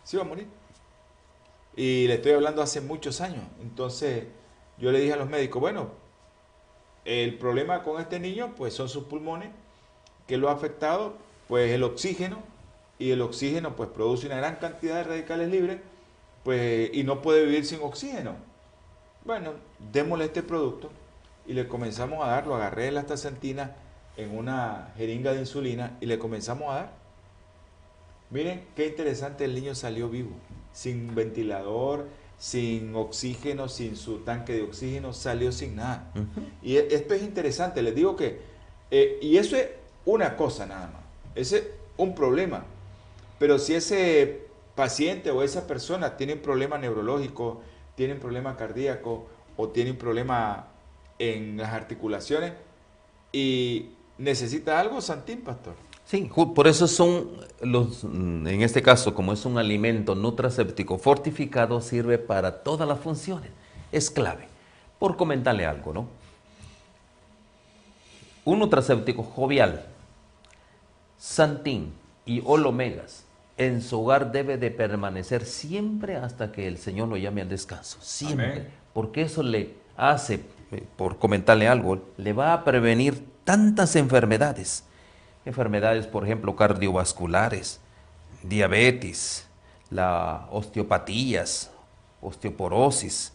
[0.03, 0.49] se iba a morir.
[1.77, 3.45] Y le estoy hablando hace muchos años.
[3.61, 4.25] Entonces
[4.79, 5.91] yo le dije a los médicos, bueno,
[7.05, 9.51] el problema con este niño pues son sus pulmones,
[10.27, 11.15] que lo ha afectado
[11.51, 12.39] pues el oxígeno
[12.99, 15.81] y el oxígeno pues produce una gran cantidad de radicales libres
[16.45, 18.37] pues, y no puede vivir sin oxígeno.
[19.25, 19.55] Bueno,
[19.93, 20.91] démosle este producto
[21.47, 23.75] y le comenzamos a dar, lo agarré la astaxantina
[24.17, 26.93] en una jeringa de insulina y le comenzamos a dar.
[28.31, 30.31] Miren qué interesante, el niño salió vivo,
[30.73, 32.07] sin ventilador,
[32.39, 36.13] sin oxígeno, sin su tanque de oxígeno, salió sin nada.
[36.63, 38.41] Y e, esto es interesante, les digo que,
[38.93, 39.69] eh, y eso es
[40.05, 41.10] una cosa nada más,
[41.41, 41.65] ese es
[41.97, 42.65] un problema.
[43.39, 47.61] Pero si ese paciente o esa persona tiene un problema neurológico,
[47.95, 49.27] tiene un problema cardíaco
[49.57, 50.69] o tiene un problema
[51.19, 52.53] en las articulaciones
[53.33, 55.75] y necesita algo, Santín, pastor.
[56.07, 57.29] Sí, por eso son
[57.61, 62.99] los, mm, en este caso, como es un alimento nutracéptico fortificado, sirve para todas las
[62.99, 63.51] funciones.
[63.93, 64.49] Es clave.
[64.99, 66.09] Por comentarle algo, ¿no?
[68.45, 69.87] Un nutracéptico jovial,
[71.21, 71.93] Santín
[72.25, 73.25] y Olomegas
[73.57, 77.99] en su hogar debe de permanecer siempre hasta que el Señor lo llame al descanso.
[78.01, 78.69] Siempre.
[78.95, 80.41] Porque eso le hace,
[80.73, 84.85] eh, por comentarle algo, le va a prevenir tantas enfermedades
[85.45, 87.81] enfermedades, por ejemplo, cardiovasculares,
[88.43, 89.47] diabetes,
[89.91, 91.71] la osteopatías,
[92.21, 93.33] osteoporosis,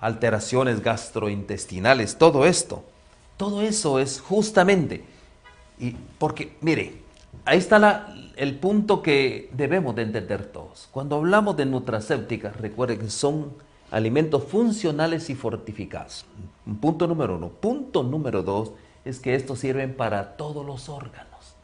[0.00, 2.84] alteraciones gastrointestinales, todo esto.
[3.36, 5.04] Todo eso es justamente,
[5.78, 7.02] y porque, mire,
[7.44, 10.88] ahí está el punto que debemos de entender todos.
[10.92, 13.52] Cuando hablamos de nutracépticas, recuerden que son
[13.90, 16.26] alimentos funcionales y fortificados.
[16.80, 17.48] Punto número uno.
[17.48, 18.72] Punto número dos
[19.04, 21.56] es que estos sirven para todos los órganos.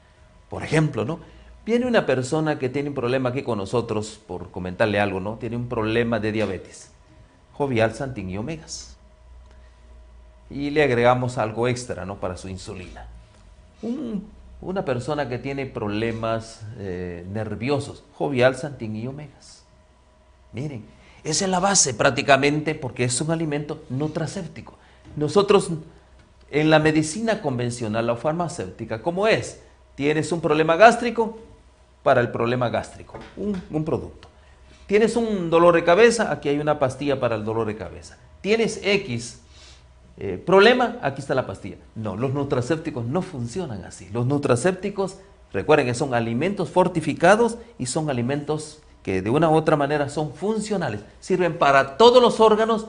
[0.48, 1.20] Por ejemplo, ¿no?
[1.66, 5.36] Viene una persona que tiene un problema aquí con nosotros, por comentarle algo, ¿no?
[5.36, 6.90] Tiene un problema de diabetes.
[7.54, 8.96] Jovial, Santín y Omegas.
[10.50, 12.16] Y le agregamos algo extra, ¿no?
[12.16, 13.06] Para su insulina.
[14.60, 18.04] Una persona que tiene problemas eh, nerviosos.
[18.14, 19.64] Jovial, Santín y Omegas.
[20.52, 20.84] Miren,
[21.24, 24.78] esa es la base prácticamente porque es un alimento nutracéptico.
[25.16, 25.70] Nosotros
[26.50, 29.60] en la medicina convencional o farmacéutica, ¿cómo es?
[29.96, 31.38] Tienes un problema gástrico
[32.02, 34.28] para el problema gástrico, un, producto.
[34.86, 38.18] Tienes un dolor de cabeza, aquí hay una pastilla para el dolor de cabeza.
[38.40, 39.40] Tienes X
[40.16, 41.76] eh, problema, aquí está la pastilla.
[41.94, 44.08] No, los nutracépticos no funcionan así.
[44.12, 45.18] Los nutracépticos,
[45.52, 50.34] recuerden que son alimentos fortificados y son alimentos que de una u otra manera son
[50.34, 51.00] funcionales.
[51.20, 52.86] Sirven para todos los órganos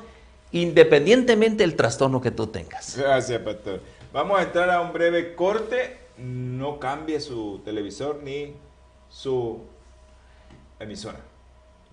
[0.52, 2.98] independientemente del trastorno que tú tengas.
[2.98, 3.82] Gracias, pastor.
[4.14, 8.56] Vamos a entrar a un breve corte no cambie su televisor ni
[9.10, 9.60] su
[10.80, 11.20] emisora.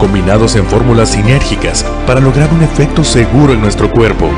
[0.00, 4.28] combinados en fórmulas sinérgicas para lograr un efecto seguro en nuestro cuerpo.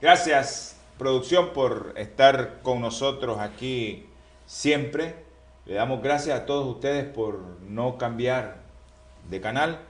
[0.00, 4.06] Gracias, producción, por estar con nosotros aquí
[4.46, 5.24] siempre.
[5.66, 8.60] Le damos gracias a todos ustedes por no cambiar
[9.28, 9.80] de canal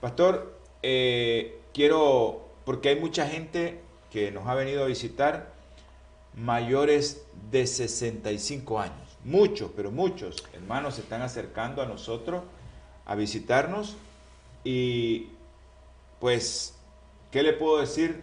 [0.00, 5.52] Pastor, eh, quiero, porque hay mucha gente que nos ha venido a visitar
[6.34, 9.18] mayores de 65 años.
[9.24, 12.44] Muchos, pero muchos hermanos se están acercando a nosotros
[13.04, 13.96] a visitarnos
[14.64, 15.28] y
[16.20, 16.74] pues,
[17.30, 18.22] ¿qué le puedo decir?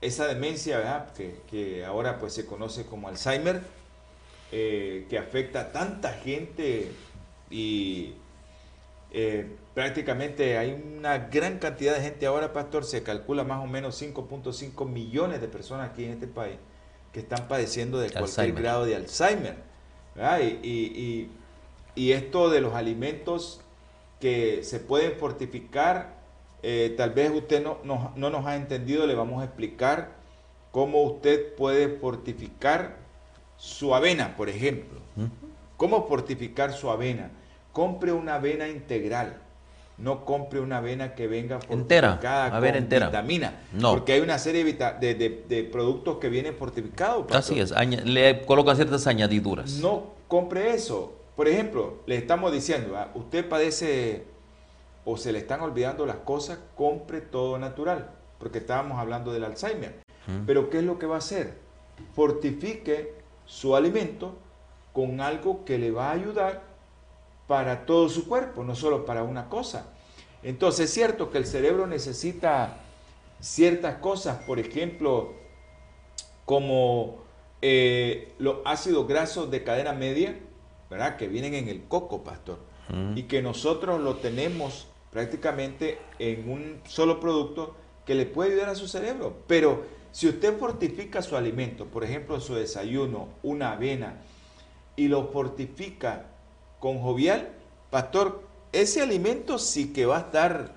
[0.00, 1.06] Esa demencia,
[1.48, 3.62] Que, ahora pues se conoce como Alzheimer,
[4.52, 6.92] eh, que afecta a tanta gente
[7.50, 8.14] y
[9.10, 14.02] eh, prácticamente hay una gran cantidad de gente ahora, pastor, se calcula más o menos
[14.02, 16.56] 5.5 millones de personas aquí en este país
[17.12, 19.54] que están padeciendo de cualquier grado de Alzheimer.
[20.64, 21.30] Y,
[22.12, 23.60] esto de los alimentos
[24.18, 26.16] que se pueden fortificar,
[26.64, 30.16] eh, tal vez usted no, no, nos ha entendido, le vamos a explicar
[30.72, 32.96] cómo usted puede fortificar
[33.56, 34.98] su avena, por ejemplo.
[35.76, 37.30] ¿Cómo fortificar su avena?
[37.78, 39.40] compre una avena integral.
[39.98, 43.62] No compre una avena que venga fortificada con vitamina.
[43.72, 43.90] No.
[43.90, 47.26] Porque hay una serie de, productos que vienen fortificados.
[47.32, 47.72] Así es,
[48.04, 49.72] le colocan ciertas añadiduras.
[49.80, 51.14] No compre eso.
[51.34, 54.24] Por ejemplo, le estamos diciendo, usted padece
[55.04, 58.10] o se le están olvidando las cosas, compre todo natural.
[58.38, 60.00] Porque estábamos hablando del Alzheimer.
[60.46, 61.54] Pero ¿qué es lo que va a hacer?
[62.14, 63.14] Fortifique
[63.46, 64.36] su alimento
[64.92, 66.62] con algo que le va a ayudar
[67.48, 69.88] para todo su cuerpo, no solo para una cosa.
[70.44, 72.78] Entonces es cierto que el cerebro necesita
[73.40, 75.32] ciertas cosas, por ejemplo,
[76.44, 77.16] como
[77.62, 80.38] eh, los ácidos grasos de cadena media,
[80.90, 81.16] ¿verdad?
[81.16, 82.58] Que vienen en el coco, pastor,
[83.14, 87.74] y que nosotros lo tenemos prácticamente en un solo producto
[88.06, 89.36] que le puede ayudar a su cerebro.
[89.46, 94.22] Pero si usted fortifica su alimento, por ejemplo, su desayuno, una avena,
[94.96, 96.26] y lo fortifica
[96.80, 97.48] con jovial,
[97.90, 100.74] pastor, ese alimento sí que va a estar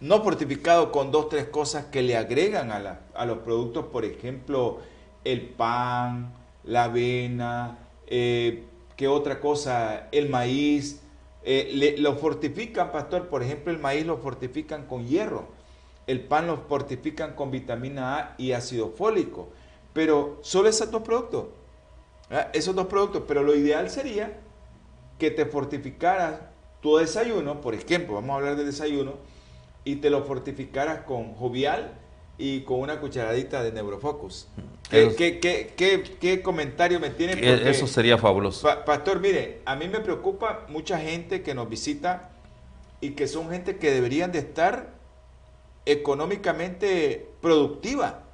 [0.00, 4.78] no fortificado con dos, tres cosas que le agregan a, a los productos, por ejemplo,
[5.24, 6.32] el pan,
[6.64, 8.64] la avena, eh,
[8.96, 10.08] ¿qué otra cosa?
[10.12, 11.00] El maíz.
[11.44, 15.48] Eh, lo fortifican, pastor, por ejemplo, el maíz lo fortifican con hierro.
[16.06, 19.48] El pan lo fortifican con vitamina A y ácido fólico.
[19.92, 21.46] Pero solo esos dos productos.
[22.52, 23.22] Esos dos productos.
[23.26, 24.38] Pero lo ideal sería
[25.18, 26.40] que te fortificaras
[26.80, 29.14] tu desayuno, por ejemplo, vamos a hablar del desayuno,
[29.84, 31.92] y te lo fortificaras con jovial
[32.36, 34.46] y con una cucharadita de Neurofocus.
[34.90, 37.34] ¿Qué, comentario me tiene?
[37.34, 38.68] Porque, eso sería fabuloso.
[38.86, 42.30] pastor, mire, a mí me preocupa mucha gente que nos visita
[43.00, 44.94] y que son gente que deberían de estar
[45.84, 48.24] económicamente productiva.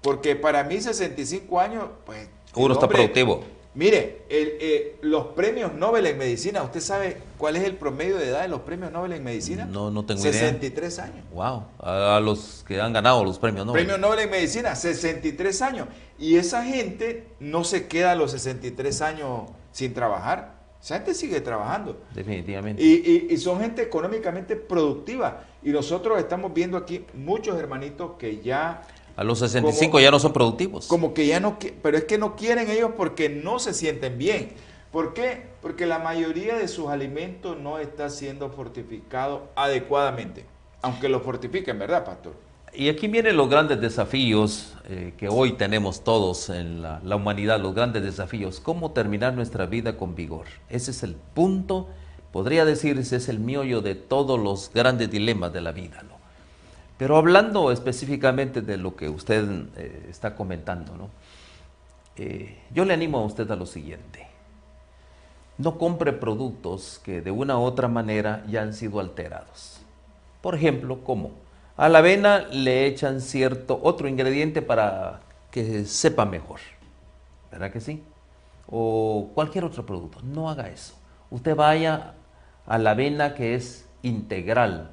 [0.00, 2.28] Porque para mí 65 años, pues...
[2.54, 3.44] Uno está productivo.
[3.74, 8.42] Mire, eh, los premios Nobel en medicina, ¿usted sabe cuál es el promedio de edad
[8.42, 9.66] de los premios Nobel en medicina?
[9.66, 11.04] No, no tengo 63 idea.
[11.04, 11.24] años.
[11.32, 13.84] Wow, a, los que han ganado los premios Nobel.
[13.84, 15.88] Premios Nobel en medicina, 63 años.
[16.18, 20.58] Y esa gente no se queda a los 63 años sin trabajar.
[20.82, 22.00] Esa gente sigue trabajando.
[22.14, 22.82] Definitivamente.
[22.82, 25.44] Y, y son gente económicamente productiva.
[25.62, 28.82] Y nosotros estamos viendo aquí muchos hermanitos que ya
[29.18, 30.86] a los 65 ya no son productivos.
[30.86, 34.50] Como que ya no, pero es que no quieren ellos porque no se sienten bien.
[34.92, 35.42] ¿Por qué?
[35.60, 40.46] Porque la mayoría de sus alimentos no está siendo fortificado adecuadamente,
[40.82, 42.34] aunque lo fortifiquen, ¿verdad, pastor?
[42.72, 47.60] Y aquí vienen los grandes desafíos eh, que hoy tenemos todos en la, la, humanidad,
[47.60, 48.60] los grandes desafíos.
[48.60, 50.46] ¿Cómo terminar nuestra vida con vigor?
[50.68, 51.88] Ese es el punto,
[52.30, 56.04] podría decirse, es el miollo de todos los grandes dilemas de la vida.
[56.08, 56.17] ¿no?
[56.98, 61.10] Pero hablando específicamente de lo que usted eh, está comentando, ¿no?
[62.16, 64.26] Eh, yo le animo a usted a lo siguiente.
[65.56, 69.80] No compre productos que de una u otra manera ya han sido alterados.
[70.42, 71.30] Por ejemplo, ¿cómo?
[71.76, 75.20] A la avena le echan cierto otro ingrediente para
[75.52, 76.58] que sepa mejor.
[77.52, 78.02] ¿Verdad que sí?
[78.68, 80.18] O cualquier otro producto.
[80.22, 80.94] No haga eso.
[81.30, 82.14] Usted vaya
[82.66, 84.90] a la avena que es integral,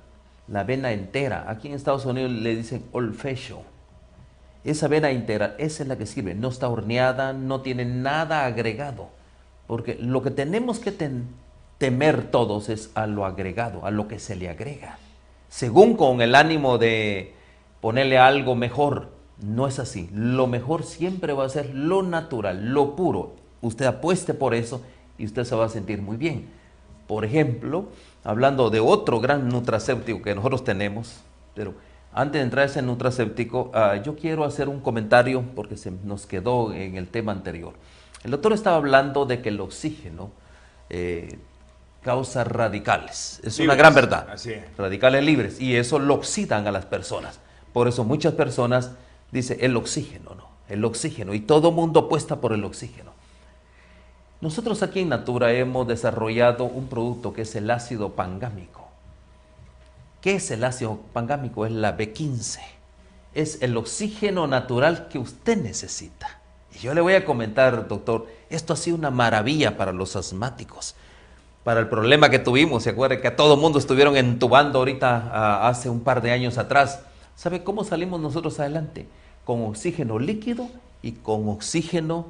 [0.48, 1.46] la avena entera.
[1.48, 3.60] Aquí en Estados Unidos le dicen old fashion.
[4.64, 6.34] Esa avena entera, esa es la que sirve.
[6.34, 9.10] No está horneada, no tiene nada agregado.
[9.68, 10.94] Porque lo que tenemos que
[11.78, 14.98] temer todos es a lo agregado, a lo que se le agrega.
[15.50, 17.34] Según con el ánimo de
[17.82, 19.14] ponerle algo mejor.
[19.42, 20.10] No es así.
[20.14, 23.36] Lo mejor siempre va a ser lo natural, lo puro.
[23.62, 24.82] Usted apueste por eso
[25.18, 26.48] y usted se va a sentir muy bien.
[27.06, 27.90] Por ejemplo,
[28.26, 31.22] hablando de otro gran nutracéptico que nosotros tenemos,
[31.54, 31.76] pero
[32.12, 36.26] antes de entrar a ese nutracéptico, ah, yo quiero hacer un comentario porque se nos
[36.26, 37.74] quedó en el tema anterior.
[38.24, 40.32] El doctor estaba hablando de que el oxígeno
[40.90, 41.38] eh,
[42.02, 43.40] causa radicales.
[43.44, 44.28] Es una gran verdad.
[44.78, 45.62] Radicales libres.
[45.62, 47.40] Y eso lo oxidan a las personas.
[47.74, 48.92] Por eso muchas personas
[49.32, 50.48] dicen el oxígeno, ¿no?
[50.68, 51.34] El oxígeno.
[51.34, 53.14] Y todo mundo apuesta por el oxígeno.
[54.46, 58.88] Nosotros aquí en Natura hemos desarrollado un producto que es el ácido pangámico.
[60.22, 61.66] ¿Qué es el ácido pangámico?
[61.66, 62.60] Es la B15.
[63.34, 66.42] Es el oxígeno natural que usted necesita.
[66.76, 70.94] Y yo le voy a comentar, doctor, esto ha sido una maravilla para los asmáticos.
[71.64, 75.90] Para el problema que tuvimos, se acuerda que a todo mundo estuvieron entubando ahorita hace
[75.90, 77.00] un par de años atrás.
[77.36, 79.08] ¿Sabe cómo salimos nosotros adelante?
[79.44, 80.70] Con oxígeno líquido
[81.02, 82.28] y con oxígeno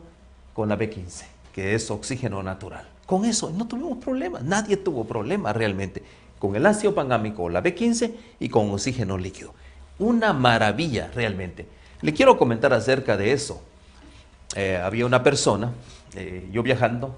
[0.53, 2.85] con la B15 que es oxígeno natural.
[3.05, 6.03] Con eso no tuvimos problemas, nadie tuvo problemas realmente.
[6.37, 8.11] Con el ácido pangámico, la B15
[8.41, 9.53] y con oxígeno líquido.
[9.97, 11.65] Una maravilla realmente.
[12.01, 13.61] Le quiero comentar acerca de eso.
[14.53, 15.71] Eh, había una persona,
[16.13, 17.15] eh, yo viajando,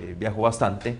[0.00, 0.96] eh, viajo bastante,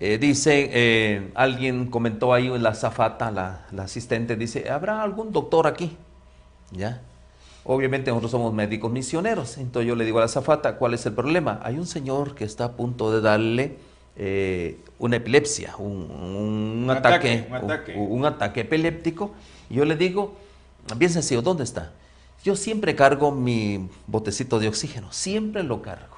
[0.00, 5.96] dice, alguien comentó ahí en la zafata, la, la asistente, dice, ¿habrá algún doctor aquí?
[6.72, 7.02] ¿Ya?
[7.64, 11.12] Obviamente nosotros somos médicos misioneros, entonces yo le digo a la zafata, ¿cuál es el
[11.12, 11.60] problema?
[11.62, 13.76] Hay un señor que está a punto de darle
[14.16, 17.94] eh, una epilepsia, un, ataque, un, ataque.
[17.96, 19.32] Un, ataque epiléptico,
[19.68, 20.34] y yo le digo,
[20.96, 21.92] bien sencillo, ¿dónde está?
[22.42, 26.16] yo siempre cargo mi botecito de oxígeno, siempre lo cargo.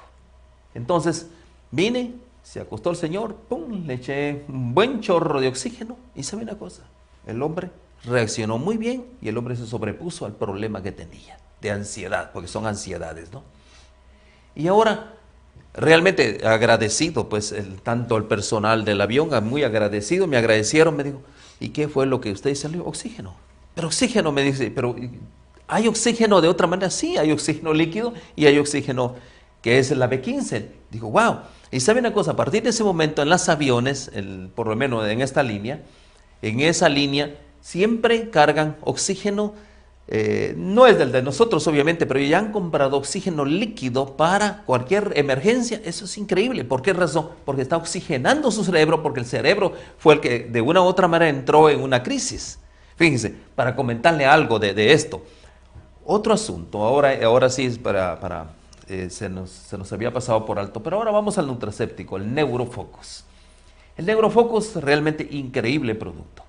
[0.73, 1.27] Entonces,
[1.71, 2.13] vine,
[2.43, 6.57] se acostó el señor, pum, le eché un buen chorro de oxígeno y sabe una
[6.57, 6.83] cosa,
[7.27, 7.69] el hombre
[8.05, 12.47] reaccionó muy bien y el hombre se sobrepuso al problema que tenía de ansiedad, porque
[12.47, 13.43] son ansiedades, ¿no?
[14.55, 15.13] Y ahora,
[15.73, 21.21] realmente agradecido, pues, tanto el personal del avión, muy agradecido, me agradecieron, me dijo,
[21.59, 22.67] ¿y qué fue lo que usted dice?
[22.79, 23.35] Oxígeno.
[23.73, 24.95] Pero oxígeno, me dice, pero
[25.67, 26.91] ¿hay oxígeno de otra manera?
[26.91, 29.15] Sí, hay oxígeno líquido y hay oxígeno
[29.61, 30.67] que es la B15.
[30.91, 31.39] Digo, wow.
[31.71, 34.11] Y sabe una cosa, a partir de ese momento en los aviones,
[34.53, 35.81] por lo menos en esta línea,
[36.43, 39.53] en esa línea siempre cargan oxígeno
[40.07, 45.13] eh, no es del de nosotros, obviamente, pero ya han comprado oxígeno líquido para cualquier
[45.15, 45.81] emergencia.
[45.85, 46.65] Eso es increíble.
[46.65, 47.29] ¿Por qué razón?
[47.45, 51.07] Porque está oxigenando su cerebro, porque el cerebro fue el que de una u otra
[51.07, 52.59] manera entró en una crisis.
[52.97, 55.23] Fíjense, para comentarle algo de, esto.
[56.05, 58.47] Otro asunto, ahora, ahora sí para, para
[58.89, 62.33] eh, se, nos, se, nos, había pasado por alto, pero ahora vamos al nutracéptico, el
[62.33, 63.23] Neurofocus.
[63.95, 66.43] El Neurofocus, realmente increíble producto.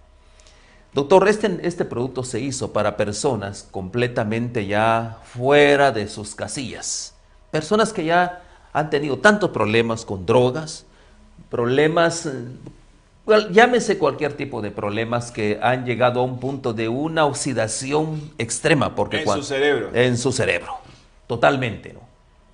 [0.95, 7.17] Doctor, este, este producto se hizo para personas completamente ya fuera de sus casillas.
[7.51, 8.43] Personas que ya
[8.73, 10.87] han tenido tantos problemas con drogas,
[11.51, 12.33] problemas, eh,
[13.51, 18.95] llámese cualquier tipo de problemas que han llegado a un punto de una oxidación extrema.
[18.95, 19.91] Porque en su cerebro.
[19.95, 20.75] En su cerebro,
[21.27, 22.05] totalmente, ¿no?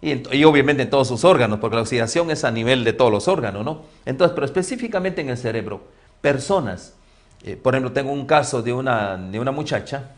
[0.02, 3.12] Y, y, obviamente en todos sus órganos, porque la oxidación es a nivel de todos
[3.12, 3.82] los órganos, ¿no?
[4.06, 5.82] Entonces, pero específicamente en el cerebro,
[6.22, 6.94] personas
[7.42, 10.12] eh, por ejemplo, tengo un caso de una, de una muchacha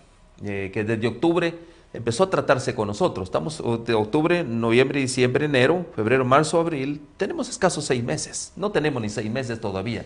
[0.44, 1.54] eh, que desde octubre
[1.92, 3.28] empezó a tratarse con nosotros.
[3.28, 7.00] Estamos de octubre, noviembre, diciembre, enero, febrero, marzo, abril.
[7.16, 8.52] Tenemos escasos seis meses.
[8.56, 10.04] No tenemos ni seis meses todavía.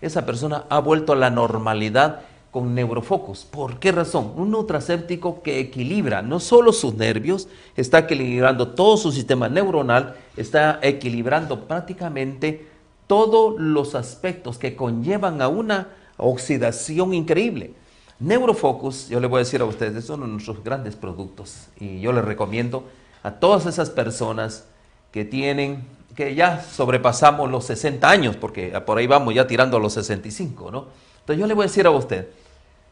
[0.00, 3.44] Esa persona ha vuelto a la normalidad con neurofocus.
[3.44, 4.34] ¿Por qué razón?
[4.36, 10.78] Un nutracéptico que equilibra no solo sus nervios, está equilibrando todo su sistema neuronal, está
[10.82, 12.68] equilibrando prácticamente
[13.06, 17.74] todos los aspectos que conllevan a una oxidación increíble.
[18.18, 22.00] Neurofocus, yo le voy a decir a ustedes, es uno de nuestros grandes productos y
[22.00, 22.84] yo les recomiendo
[23.22, 24.64] a todas esas personas
[25.10, 25.84] que tienen,
[26.14, 30.70] que ya sobrepasamos los 60 años, porque por ahí vamos ya tirando a los 65,
[30.70, 30.86] ¿no?
[31.20, 32.28] Entonces yo le voy a decir a usted,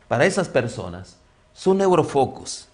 [0.08, 1.16] para esas personas,
[1.52, 2.68] su neurofocus,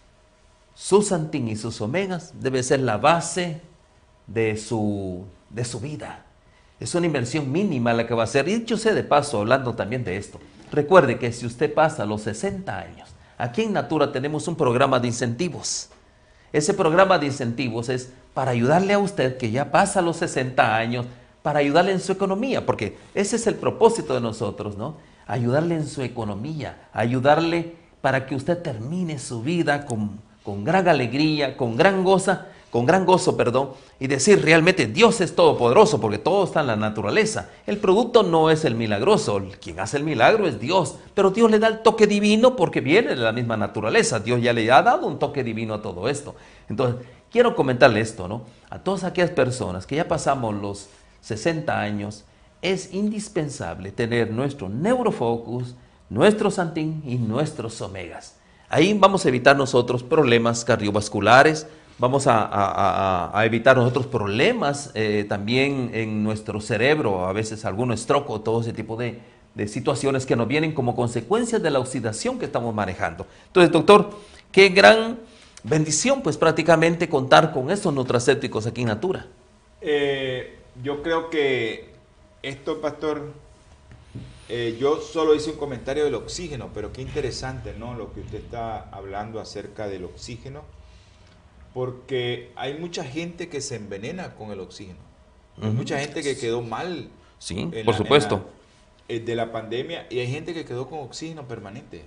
[0.74, 3.62] su santín y sus omegas debe ser la base
[4.26, 6.25] de su, de su vida.
[6.78, 8.48] Es una inversión mínima la que va a hacer.
[8.48, 10.38] Y dicho sea de paso, hablando también de esto,
[10.70, 13.08] recuerde que si usted pasa los 60 años,
[13.38, 15.88] aquí en Natura tenemos un programa de incentivos.
[16.52, 21.06] Ese programa de incentivos es para ayudarle a usted que ya pasa los 60 años,
[21.42, 24.96] para ayudarle en su economía, porque ese es el propósito de nosotros, ¿no?
[25.26, 31.56] Ayudarle en su economía, ayudarle para que usted termine su vida con, con gran alegría,
[31.56, 32.46] con gran goza,
[32.76, 36.76] con gran gozo, perdón, y decir realmente Dios es todopoderoso porque todo está en la
[36.76, 37.48] naturaleza.
[37.66, 41.58] El producto no es el milagroso, quien hace el milagro es Dios, pero Dios le
[41.58, 44.20] da el toque divino porque viene de la misma naturaleza.
[44.20, 46.34] Dios ya le ha dado un toque divino a todo esto.
[46.68, 48.42] Entonces, quiero comentarle esto, ¿no?
[48.68, 50.88] A todas aquellas personas que ya pasamos los
[51.22, 52.26] 60 años,
[52.60, 55.76] es indispensable tener nuestro neurofocus,
[56.10, 58.36] nuestro santín y nuestros omegas.
[58.68, 61.68] Ahí vamos a evitar nosotros problemas cardiovasculares,
[61.98, 68.60] vamos a, evitar nosotros problemas eh, también en nuestro cerebro, a veces algún estroco, todo
[68.60, 69.20] ese tipo de,
[69.66, 73.26] situaciones que nos vienen como consecuencia de la oxidación que estamos manejando.
[73.46, 74.10] Entonces, doctor,
[74.52, 75.18] qué gran
[75.62, 79.26] bendición, pues prácticamente contar con estos nutracépticos aquí en Natura.
[79.80, 81.88] Eh, yo creo que
[82.42, 83.32] esto, pastor,
[84.50, 87.94] eh, yo solo hice un comentario del oxígeno, pero qué interesante, ¿no?
[87.94, 90.64] Lo que usted está hablando acerca del oxígeno
[91.76, 94.98] porque hay mucha gente que se envenena con el oxígeno.
[95.60, 97.10] Hay mucha gente que quedó mal.
[97.38, 98.48] Sí, por supuesto.
[99.08, 102.02] Eh, de la pandemia y hay gente que quedó con oxígeno permanente.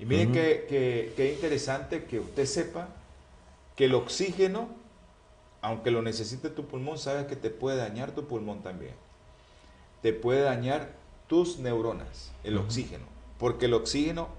[0.00, 2.88] Y miren qué interesante que usted sepa
[3.76, 4.68] que el oxígeno,
[5.62, 8.94] aunque lo necesite tu pulmón, sabes que te puede dañar tu pulmón también.
[10.02, 10.96] Te puede dañar
[11.28, 13.04] tus neuronas, el oxígeno.
[13.38, 14.30] Porque el oxígeno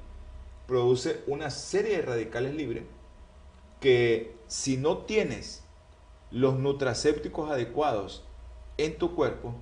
[0.67, 2.83] produce una serie de radicales libres
[3.79, 5.63] que si no tienes
[6.29, 8.25] los nutracépticos adecuados
[8.77, 9.55] en tu cuerpo,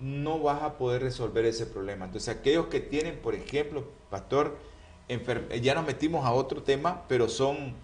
[0.00, 2.06] no vas a poder resolver ese problema.
[2.06, 4.56] Entonces, aquellos que tienen, por ejemplo, pastor,
[5.62, 7.74] ya nos metimos a otro tema, pero son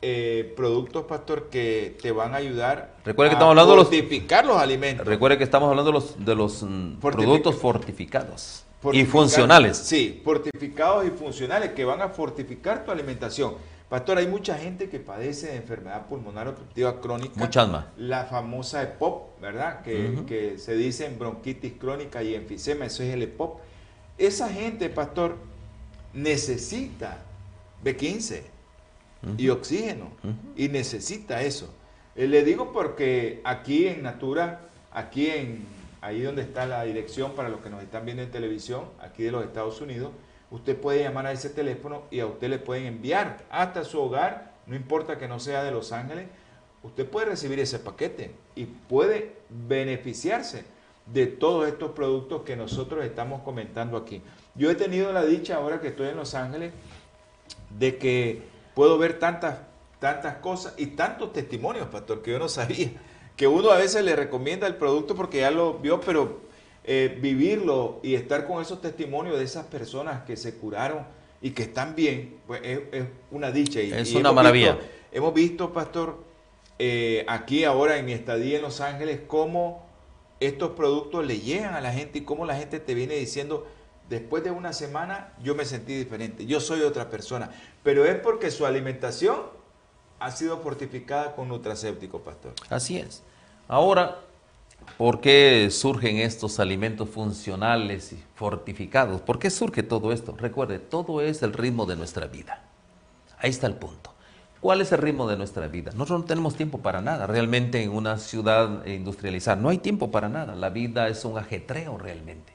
[0.00, 5.06] eh, productos, pastor, que te van a ayudar Recuerde que estamos hablando fortificar los, alimentos.
[5.06, 9.76] Recuerde que estamos hablando de los, de los mm, productos fortificados y funcionales.
[9.76, 13.56] Sí, fortificados y funcionales que van a fortificar tu alimentación.
[13.90, 17.34] Pastor, hay mucha gente que padece de enfermedad pulmonar obstructiva crónica.
[17.34, 17.86] Muchas más.
[17.96, 19.82] La famosa EPOP, ¿verdad?
[19.82, 23.58] Que, se dice en bronquitis crónica y enfisema, eso es el EPOP.
[24.16, 25.38] Esa gente, pastor,
[26.14, 27.18] necesita
[27.84, 28.42] B15
[29.36, 30.12] y oxígeno
[30.56, 31.74] y necesita eso.
[32.14, 34.60] Eh, le digo porque aquí en Natura,
[34.92, 35.64] aquí en
[36.00, 39.32] ahí donde está la dirección para los que nos están viendo en televisión, aquí de
[39.32, 40.12] los Estados Unidos,
[40.50, 44.54] usted puede llamar a ese teléfono y a usted le pueden enviar hasta su hogar,
[44.66, 46.26] no importa que no sea de Los Ángeles,
[46.82, 50.64] usted puede recibir ese paquete y puede beneficiarse
[51.06, 54.22] de todos estos productos que nosotros estamos comentando aquí.
[54.54, 56.72] Yo he tenido la dicha ahora que estoy en Los Ángeles
[57.78, 58.42] de que
[58.74, 59.58] puedo ver tantas,
[59.98, 62.90] tantas cosas y tantos testimonios, pastor, que yo no sabía.
[63.36, 66.40] Que uno a veces le recomienda el producto porque ya lo vio, pero
[66.84, 71.04] eh, vivirlo y estar con esos testimonios de esas personas que se curaron
[71.42, 73.80] y que están bien, pues es, es una dicha.
[73.80, 74.72] Y, Es y una hemos maravilla.
[74.74, 76.18] visto- hemos visto, pastor,
[76.78, 79.86] eh, aquí ahora en mi estadía en Los Ángeles, cómo
[80.40, 83.66] estos productos le llegan a la gente y cómo la gente te viene diciendo,
[84.08, 87.50] después de una semana yo me sentí diferente, yo soy otra persona.
[87.82, 89.36] Pero es porque su alimentación
[90.18, 92.52] ha sido fortificada con nutracéptico, pastor.
[92.68, 93.22] Así es.
[93.68, 94.18] Ahora,
[94.96, 99.20] ¿por qué surgen estos alimentos funcionales y fortificados?
[99.20, 100.34] ¿Por qué surge todo esto?
[100.36, 102.62] Recuerde, todo es el ritmo de nuestra vida.
[103.38, 104.10] Ahí está el punto.
[104.60, 105.90] ¿Cuál es el ritmo de nuestra vida?
[105.92, 107.26] Nosotros no tenemos tiempo para nada.
[107.26, 110.54] Realmente en una ciudad industrializada no hay tiempo para nada.
[110.54, 112.52] La vida es un ajetreo realmente.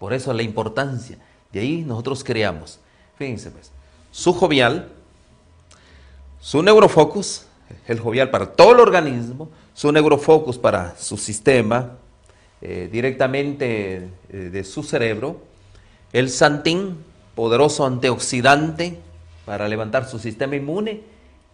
[0.00, 1.16] Por eso la importancia.
[1.52, 2.80] De ahí nosotros creamos.
[3.16, 3.70] Fíjense pues,
[4.10, 4.88] su jovial,
[6.40, 7.46] su neurofocus,
[7.86, 11.92] el jovial para todo el organismo, su neurofocus para su sistema,
[12.60, 15.40] eh, directamente eh, de su cerebro,
[16.12, 16.98] el santín,
[17.34, 18.98] poderoso antioxidante
[19.44, 21.02] para levantar su sistema inmune,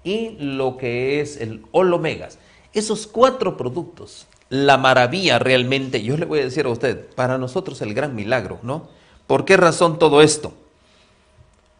[0.05, 2.39] y lo que es el olomegas.
[2.73, 7.81] Esos cuatro productos, la maravilla realmente, yo le voy a decir a usted, para nosotros
[7.83, 8.89] el gran milagro, ¿no?
[9.27, 10.53] ¿Por qué razón todo esto?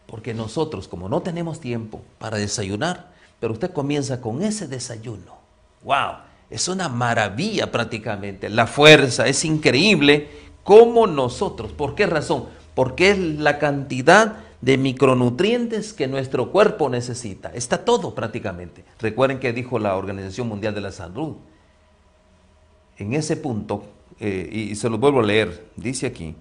[0.07, 5.39] Porque nosotros, como no tenemos tiempo para desayunar, pero usted comienza con ese desayuno.
[5.83, 6.19] ¡Wow!
[6.51, 8.49] Es una maravilla prácticamente.
[8.49, 10.29] La fuerza es increíble
[10.63, 11.73] como nosotros.
[11.73, 12.47] ¿Por qué razón?
[12.75, 17.51] Porque es la cantidad de micronutrientes que nuestro cuerpo necesita.
[17.55, 18.85] Está todo prácticamente.
[18.99, 21.37] Recuerden que dijo la Organización Mundial de la Salud.
[22.99, 23.85] En ese punto,
[24.19, 26.35] eh, y se los vuelvo a leer, dice aquí,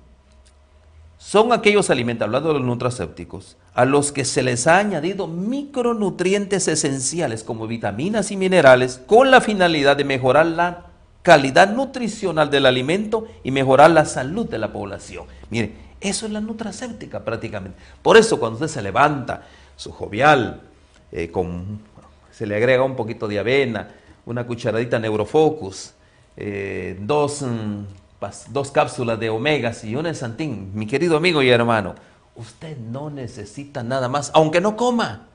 [1.20, 6.70] son aquellos alimentos, hablando de los nutracépticos, a los que se les ha añadido micronutrientes
[6.70, 10.86] esenciales como vitaminas y minerales con la finalidad de mejorar la
[11.22, 15.26] calidad nutricional del alimento y mejorar la salud de la población.
[15.50, 17.78] Mire, eso es la nutracéptica prácticamente.
[18.02, 19.44] Por eso cuando usted se levanta,
[19.76, 20.62] su jovial,
[21.12, 21.82] eh, con,
[22.32, 23.90] se le agrega un poquito de avena,
[24.26, 25.94] una cucharadita Neurofocus,
[26.38, 27.84] eh, dos, mm,
[28.50, 31.96] dos cápsulas de omegas y una de santín, mi querido amigo y hermano,
[32.36, 35.28] usted no necesita nada más, aunque no coma.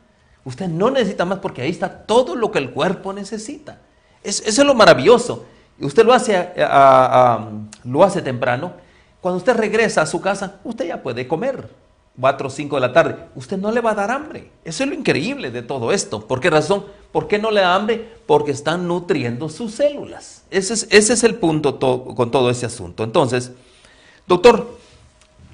[0.45, 3.79] Usted no necesita más porque ahí está todo lo que el cuerpo necesita.
[4.23, 5.47] Es- eso es lo maravilloso.
[5.81, 7.49] Usted lo hace, a-
[7.85, 8.73] lo hace temprano.
[9.21, 11.69] Cuando usted regresa a su casa, usted ya puede comer.
[12.21, 13.17] 4 o 5 de la tarde.
[13.35, 14.51] Usted no le va a dar hambre.
[14.65, 16.27] Eso es lo increíble de todo esto.
[16.29, 16.85] ¿Por qué razón?
[17.15, 18.09] ¿Por qué no le da hambre?
[18.27, 20.43] Porque están nutriendo sus células.
[20.51, 23.05] Ese es, ese es el punto to- con todo ese asunto.
[23.05, 23.53] Entonces,
[24.27, 24.77] doctor,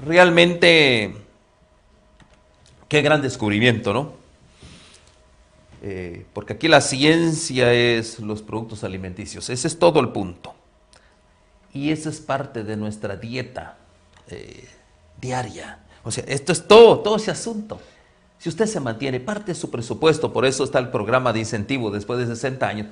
[0.02, 1.14] realmente,
[2.88, 4.12] qué gran descubrimiento, ¿no?
[5.82, 9.50] Eh, porque aquí la ciencia es los productos alimenticios.
[9.50, 10.54] Ese es todo el punto.
[11.74, 13.76] Y eso es parte de nuestra dieta
[14.28, 14.66] eh,
[15.20, 15.80] diaria.
[16.04, 17.78] O sea, esto es todo, todo ese asunto.
[18.40, 21.90] Si usted se mantiene parte de su presupuesto, por eso está el programa de incentivo
[21.90, 22.86] después de 60 años,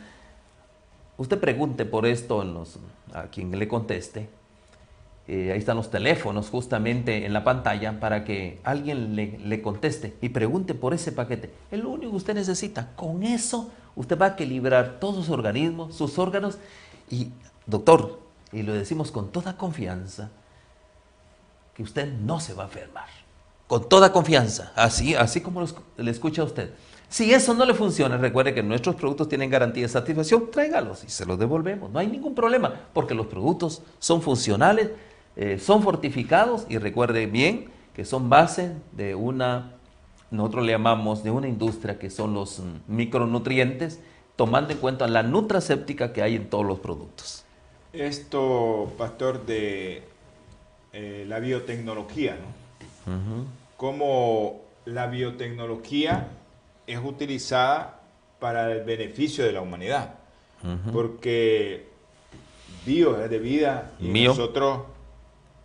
[1.16, 2.44] usted pregunte por esto
[3.14, 4.28] a quien le conteste.
[5.26, 10.18] Eh, ahí están los teléfonos justamente en la pantalla para que alguien le, le conteste
[10.20, 11.51] y pregunte por ese paquete.
[11.70, 12.94] Es lo único que usted necesita.
[12.94, 16.59] Con eso usted va a equilibrar todos sus organismos, sus órganos.
[17.09, 17.30] Y,
[17.64, 18.20] doctor,
[18.53, 20.30] y lo decimos con toda confianza,
[21.72, 23.18] que usted no se va a enfermar.
[23.69, 26.71] Con toda confianza, así, así como lo esc- le escucha a usted.
[27.09, 31.09] Si eso no le funciona, recuerde que nuestros productos tienen garantía de satisfacción, tráigalos y
[31.11, 31.91] se los devolvemos.
[31.91, 34.91] No hay ningún problema, porque los productos son funcionales,
[35.37, 39.73] eh, son fortificados y recuerde bien que son base de una,
[40.31, 44.01] nosotros le llamamos de una industria que son los mm, micronutrientes,
[44.37, 47.45] tomando en cuenta la nutracéptica que hay en todos los productos.
[47.93, 50.03] Esto, pastor, de
[50.93, 52.59] eh, la biotecnología, ¿no?
[53.79, 56.29] Como la biotecnología
[56.89, 58.01] es utilizada
[58.41, 60.16] para el beneficio de la humanidad.
[60.93, 61.87] Porque
[62.85, 64.81] bio es de vida y nosotros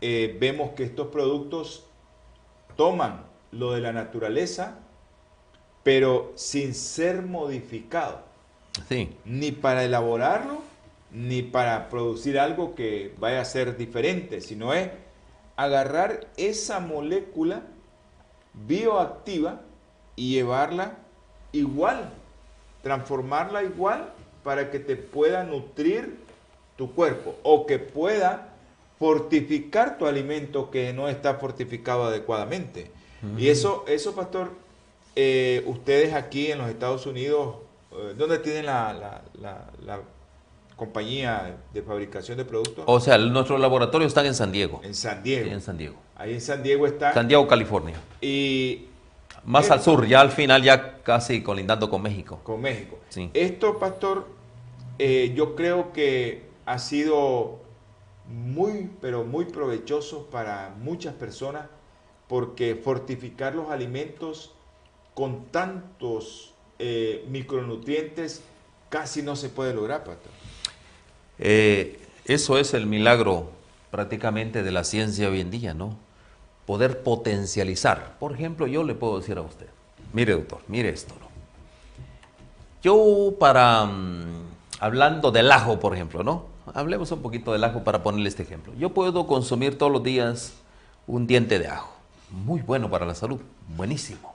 [0.01, 1.85] eh, vemos que estos productos
[2.77, 4.77] toman lo de la naturaleza,
[5.81, 8.21] pero sin ser modificado.
[8.87, 9.09] Sí.
[9.25, 10.61] Ni para elaborarlo,
[11.11, 14.91] ni para producir algo que vaya a ser diferente, sino es
[15.55, 17.63] agarrar esa molécula
[18.53, 19.61] bioactiva
[20.15, 20.97] y llevarla
[21.51, 22.09] igual,
[22.81, 26.17] transformarla igual para que te pueda nutrir
[26.75, 28.49] tu cuerpo o que pueda
[28.99, 32.91] fortificar tu alimento que no está fortificado adecuadamente.
[33.37, 34.51] Y eso, eso pastor,
[35.15, 37.55] eh, ustedes aquí en los Estados Unidos,
[37.93, 39.21] eh, ¿dónde tienen la,
[40.75, 42.83] compañía de fabricación de productos?
[42.87, 44.81] O sea, nuestros laboratorios están en San Diego.
[44.83, 45.51] En San Diego.
[45.51, 45.95] en San Diego.
[46.15, 47.13] Ahí en San Diego está.
[47.13, 47.95] San Diego, California.
[48.21, 48.85] Y
[49.45, 52.39] más al sur, ya al final, ya casi colindando con México.
[52.43, 52.99] Con México.
[53.09, 53.29] Sí.
[53.33, 54.27] Esto, pastor,
[54.99, 57.59] eh, yo creo que ha sido
[58.27, 61.67] muy, pero muy provechoso para muchas personas
[62.27, 64.53] porque fortificar los alimentos
[65.13, 68.43] con tantos eh, micronutrientes
[68.89, 70.31] casi no se puede lograr, pastor.
[71.39, 73.51] Eh, eso es el milagro
[73.91, 75.95] prácticamente de la ciencia hoy en día, ¿no?
[76.65, 78.15] poder potencializar.
[78.19, 79.67] Por ejemplo, yo le puedo decir a usted,
[80.13, 81.13] mire doctor, mire esto.
[81.19, 81.27] ¿no?
[82.81, 84.45] Yo para, mm,
[84.79, 86.45] hablando del ajo, por ejemplo, ¿no?
[86.73, 88.73] Hablemos un poquito del ajo para ponerle este ejemplo.
[88.77, 90.53] Yo puedo consumir todos los días
[91.07, 91.93] un diente de ajo.
[92.31, 93.39] Muy bueno para la salud,
[93.75, 94.33] buenísimo.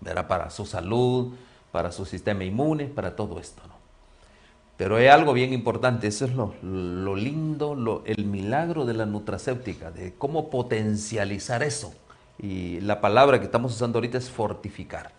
[0.00, 1.34] Verá para su salud,
[1.72, 3.74] para su sistema inmune, para todo esto, ¿no?
[4.76, 10.14] Pero hay algo bien importante, eso es lo, lindo, el milagro de la nutracéutica, de
[10.14, 11.94] cómo potencializar eso.
[12.38, 15.12] Y la palabra que estamos usando ahorita es fortificar.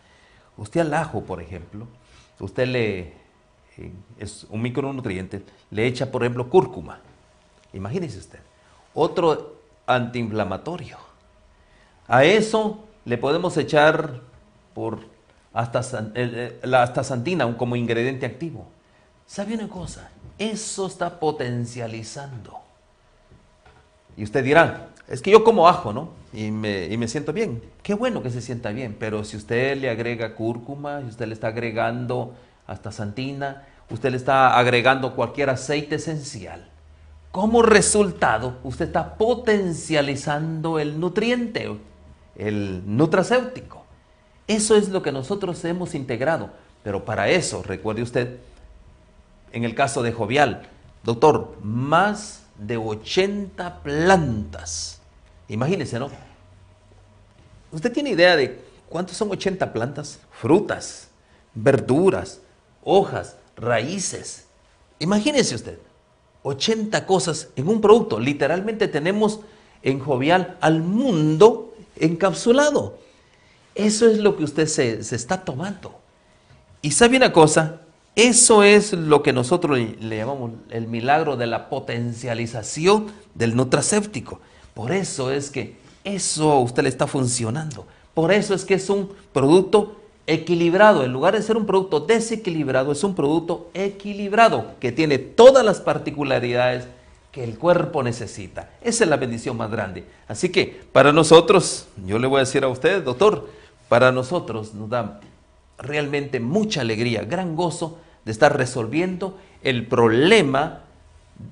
[0.58, 1.88] Usted al ajo, por ejemplo,
[2.40, 3.00] usted le,
[3.78, 7.00] eh, es un micronutriente, le echa, por ejemplo, cúrcuma.
[7.74, 8.40] Imagínese usted.
[8.94, 9.56] Otro
[9.88, 10.98] antiinflamatorio.
[12.08, 14.22] A eso le podemos echar
[14.74, 15.00] por
[15.54, 18.68] hasta, eh, eh, la astaxantina como ingrediente activo.
[19.28, 20.10] ¿Sabe una cosa?
[20.38, 22.60] Eso está potencializando.
[24.18, 26.10] Y usted dirá, es que yo como ajo, ¿no?
[26.34, 27.62] Y me, siento bien.
[27.84, 31.34] Qué bueno que se sienta bien, pero si usted le agrega cúrcuma, si usted le
[31.34, 32.34] está agregando
[32.68, 36.70] hasta santina, usted le está agregando cualquier aceite esencial,
[37.32, 41.70] como resultado, usted está potencializando el nutriente,
[42.36, 43.84] el nutracéutico.
[44.48, 46.50] Eso es lo que nosotros hemos integrado.
[46.84, 48.38] Pero para eso, recuerde usted,
[49.56, 50.64] en el caso de Jovial,
[51.02, 55.00] doctor, más de 80 plantas.
[55.48, 56.10] Imagínese, ¿no?
[57.72, 60.20] ¿Usted tiene idea de cuántos son 80 plantas?
[60.30, 61.08] Frutas,
[61.54, 62.42] verduras,
[62.84, 64.46] hojas, raíces.
[65.00, 65.80] Imagínese usted,
[66.44, 68.20] 80 cosas en un producto.
[68.20, 69.40] Literalmente tenemos
[69.84, 72.98] en Jovial al mundo encapsulado.
[73.74, 75.98] Eso es lo que usted se está tomando.
[76.82, 77.85] Y sabe una cosa,
[78.16, 84.40] eso es lo que nosotros le llamamos el milagro de la potencialización del nutracéptico.
[84.74, 87.86] Por eso es que eso a usted le está funcionando.
[88.14, 89.98] Por eso es que es un producto
[90.28, 91.04] equilibrado.
[91.04, 95.82] En lugar de ser un producto desequilibrado, es un producto equilibrado que tiene todas las
[95.82, 96.88] particularidades
[97.32, 98.70] que el cuerpo necesita.
[98.82, 100.06] Esa es la bendición más grande.
[100.30, 103.50] Así que para nosotros, yo le voy a decir a usted, doctor,
[103.90, 105.20] para nosotros nos da
[105.78, 110.82] realmente mucha alegría, gran gozo de estar resolviendo el problema,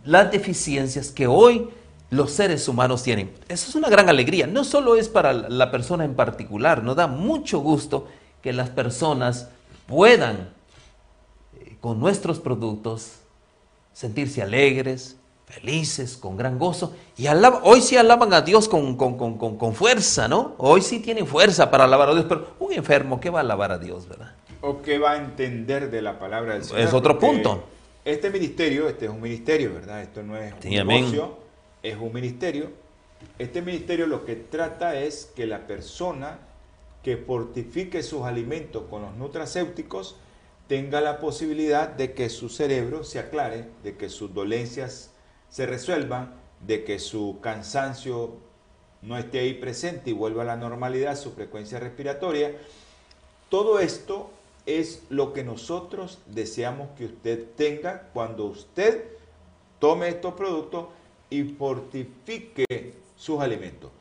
[0.03, 1.69] las deficiencias que hoy
[2.09, 3.31] los seres humanos tienen.
[3.47, 4.47] Eso es una gran alegría.
[4.47, 8.07] No solo es para la persona en particular, nos da mucho gusto
[8.41, 9.49] que las personas
[9.87, 10.49] puedan,
[11.59, 13.19] eh, con nuestros productos,
[13.93, 16.93] sentirse alegres, felices, con gran gozo.
[17.17, 20.55] Y hoy sí alaban a Dios con, con, con, fuerza, ¿no?
[20.57, 23.71] Hoy sí tienen fuerza para alabar a Dios, pero un enfermo, ¿qué va a alabar
[23.71, 24.33] a Dios, verdad?
[24.63, 26.81] O qué va a entender de la palabra del Señor.
[26.81, 27.65] Es otro punto.
[28.05, 30.01] Este ministerio, este es un ministerio, ¿verdad?
[30.01, 31.37] Esto no es un negocio,
[31.83, 32.71] es un ministerio.
[33.37, 36.39] Este ministerio lo que trata es que la persona
[37.03, 40.15] que fortifique sus alimentos con los nutracéuticos
[40.69, 45.11] tenga la posibilidad de que su cerebro se aclare, de que sus dolencias
[45.49, 46.35] se resuelvan,
[46.65, 48.37] de que su cansancio
[49.01, 52.53] no esté ahí presente y vuelva a la normalidad, su frecuencia respiratoria.
[53.49, 54.29] Todo esto
[54.65, 59.05] es lo que nosotros deseamos que usted tenga cuando usted
[59.79, 60.87] tome estos productos
[61.29, 63.91] y fortifique sus alimentos.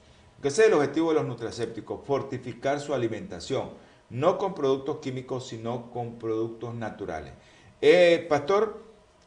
[0.40, 3.70] Que ese es el objetivo de los nutracépticos, fortificar su alimentación.
[4.10, 7.32] no con productos químicos, sino con productos naturales.
[7.80, 8.82] Eh, pastor,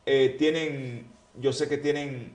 [0.05, 1.07] eh, tienen,
[1.39, 2.33] yo sé que tienen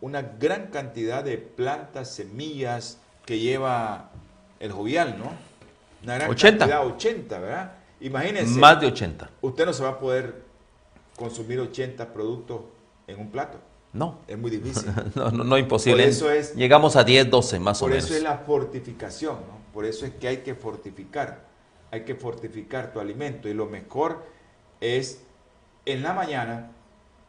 [0.00, 4.12] una gran cantidad de plantas, semillas que lleva
[4.60, 5.32] el jovial, ¿no?
[6.04, 6.58] Una gran 80.
[6.58, 7.77] cantidad, 80, ¿verdad?
[8.00, 8.58] Imagínense.
[8.58, 9.30] Más de 80.
[9.40, 10.42] Usted no se va a poder
[11.16, 12.60] consumir 80 productos
[13.06, 13.58] en un plato.
[13.92, 14.18] No.
[14.28, 14.90] Es muy difícil.
[15.14, 16.02] No, no, no imposible.
[16.04, 18.04] Por eso es- Llegamos a 10, 12 más o Por menos.
[18.04, 19.58] eso es la fortificación, ¿no?
[19.72, 21.46] Por eso es que hay que fortificar.
[21.90, 23.48] Hay que fortificar tu alimento.
[23.48, 24.22] Y lo mejor
[24.80, 25.20] es
[25.86, 26.70] en la mañana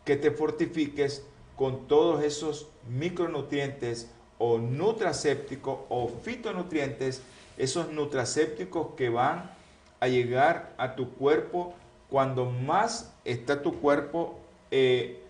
[0.06, 1.24] que te fortifiques
[1.56, 7.22] con todos esos micronutrientes o nutracépticos o fitonutrientes,
[7.58, 9.52] esos nutracépticos que van
[10.00, 11.74] a llegar a tu cuerpo
[12.10, 14.40] cuando más está tu cuerpo
[14.72, 15.22] eh,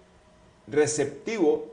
[0.68, 1.68] receptivo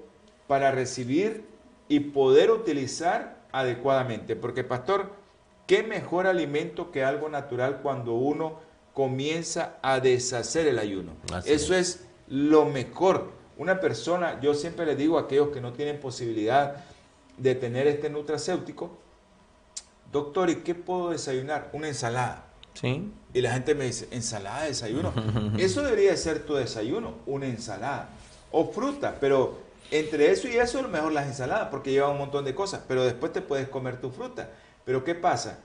[0.46, 1.44] para recibir
[1.88, 4.36] y poder utilizar adecuadamente.
[4.36, 5.12] Porque, pastor,
[5.66, 8.58] ¿qué mejor alimento que algo natural cuando uno
[8.94, 11.12] comienza a deshacer el ayuno?
[11.32, 12.06] Así Eso es.
[12.28, 13.30] lo mejor.
[13.58, 16.84] Una persona, yo siempre le digo a aquellos que no tienen posibilidad
[17.38, 18.90] de tener este nutracéutico,
[20.12, 21.70] doctor, ¿y qué puedo desayunar?
[21.72, 22.45] Una ensalada.
[22.80, 23.10] Sí.
[23.34, 25.12] Y la gente me dice, ensalada de desayuno.
[25.58, 28.10] Eso debería ser tu desayuno, una ensalada.
[28.52, 29.58] O fruta, pero
[29.90, 32.82] entre eso y eso, lo mejor las ensaladas, porque llevan un montón de cosas.
[32.86, 34.50] Pero después te puedes comer tu fruta.
[34.84, 35.58] Pero ¿qué pasa?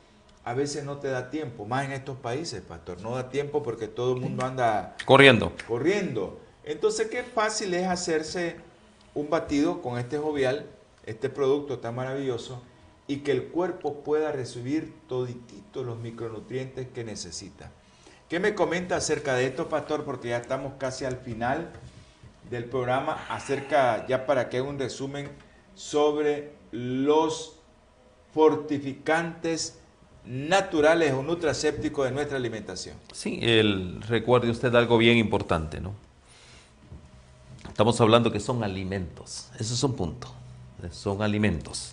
[0.43, 2.99] A veces no te da tiempo, más en estos países, pastor.
[3.01, 5.51] No da tiempo porque todo el mundo anda Corriendo.
[5.67, 6.39] corriendo.
[6.63, 8.55] Entonces, qué fácil es hacerse
[9.13, 10.65] un batido con este jovial,
[11.05, 12.61] este producto tan maravilloso,
[13.11, 17.69] y que el cuerpo pueda recibir todititos los micronutrientes que necesita.
[18.29, 20.05] ¿Qué me comenta acerca de esto, pastor?
[20.05, 21.73] Porque ya estamos casi al final
[22.49, 25.27] del programa, acerca, ya para que haga un resumen
[25.75, 27.57] sobre los
[28.33, 29.77] fortificantes
[30.25, 32.95] naturales o nutracépticos de nuestra alimentación.
[33.11, 35.95] Sí, el, recuerde usted algo bien importante, ¿no?
[37.67, 39.49] Estamos hablando que son alimentos.
[39.59, 40.33] Eso es un punto.
[40.91, 41.91] Son alimentos.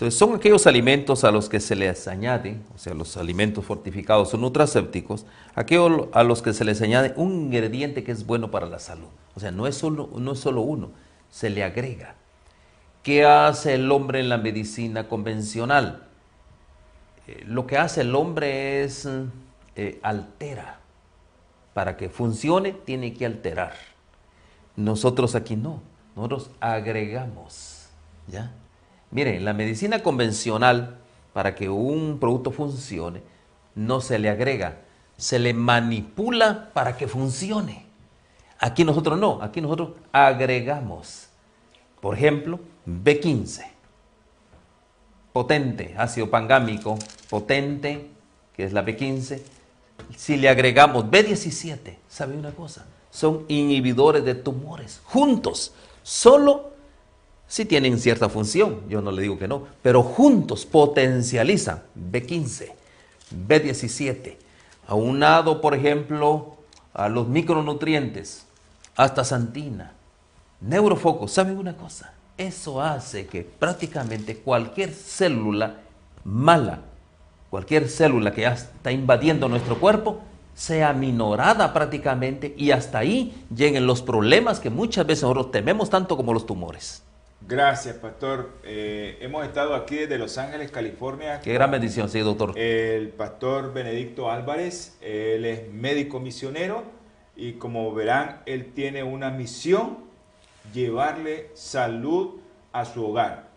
[0.00, 4.32] Entonces, son aquellos alimentos a los que se les añade, o sea, los alimentos fortificados
[4.32, 8.64] o nutracépticos, aquellos a los que se les añade un ingrediente que es bueno para
[8.64, 9.08] la salud.
[9.34, 10.90] O sea, no es solo, no es solo uno,
[11.28, 12.14] se le agrega.
[13.02, 16.06] ¿Qué hace el hombre en la medicina convencional?
[17.26, 19.06] Eh, lo que hace el hombre es
[19.76, 20.80] eh, altera.
[21.74, 23.74] Para que funcione tiene que alterar.
[24.76, 25.82] Nosotros aquí no,
[26.16, 27.90] nosotros agregamos.
[28.28, 28.50] ¿ya?
[29.10, 30.98] Mire, en la medicina convencional,
[31.32, 33.22] para que un producto funcione,
[33.74, 34.80] no se le agrega,
[35.16, 37.86] se le manipula para que funcione.
[38.58, 41.28] Aquí nosotros no, aquí nosotros agregamos.
[42.00, 43.66] Por ejemplo, B15,
[45.32, 46.98] potente, ácido pangámico,
[47.28, 48.10] potente,
[48.54, 49.40] que es la B15.
[50.16, 52.86] Si le agregamos B17, ¿sabe una cosa?
[53.10, 56.69] Son inhibidores de tumores, juntos, solo
[57.50, 62.70] si tienen cierta función, yo no le digo que no, pero juntos potencializan B15,
[63.48, 64.36] B17,
[64.86, 66.54] aunado, por ejemplo,
[66.94, 68.46] a los micronutrientes,
[68.94, 69.94] hasta santina,
[70.60, 71.26] neurofoco.
[71.26, 72.12] ¿Saben una cosa?
[72.38, 75.80] Eso hace que prácticamente cualquier célula
[76.22, 76.82] mala,
[77.50, 80.20] cualquier célula que ya está invadiendo nuestro cuerpo,
[80.54, 86.16] sea minorada prácticamente y hasta ahí lleguen los problemas que muchas veces nosotros tememos tanto
[86.16, 87.02] como los tumores.
[87.50, 88.52] Gracias, pastor.
[88.62, 91.40] Eh, hemos estado aquí desde Los Ángeles, California.
[91.40, 92.56] Qué gran bendición, sí, doctor.
[92.56, 96.84] El pastor Benedicto Álvarez, él es médico misionero
[97.34, 99.98] y como verán, él tiene una misión,
[100.72, 102.36] llevarle salud
[102.70, 103.48] a su hogar.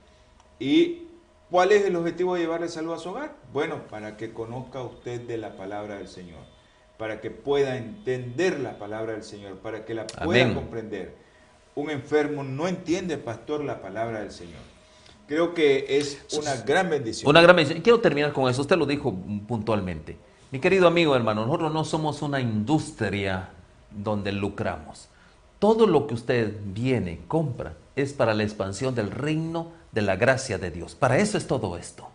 [0.57, 1.03] ¿Y
[1.51, 3.35] cuál es el objetivo de llevarle salud a su hogar?
[3.53, 6.41] Bueno, para que conozca usted de la palabra del Señor,
[6.97, 10.55] para que pueda entender la palabra del Señor, para que la pueda Amén.
[10.55, 11.22] comprender.
[11.75, 14.61] Un enfermo no entiende, pastor, la palabra del Señor.
[15.27, 17.29] Creo que es una gran bendición.
[17.29, 17.81] Una gran bendición.
[17.81, 18.61] Quiero terminar con eso.
[18.61, 19.15] Usted lo dijo
[19.47, 20.17] puntualmente.
[20.51, 23.49] Mi querido amigo, hermano, nosotros no somos una industria
[23.89, 25.07] donde lucramos.
[25.57, 30.57] Todo lo que usted viene, compra, es para la expansión del reino de la gracia
[30.57, 30.93] de Dios.
[30.95, 32.09] Para eso es todo esto.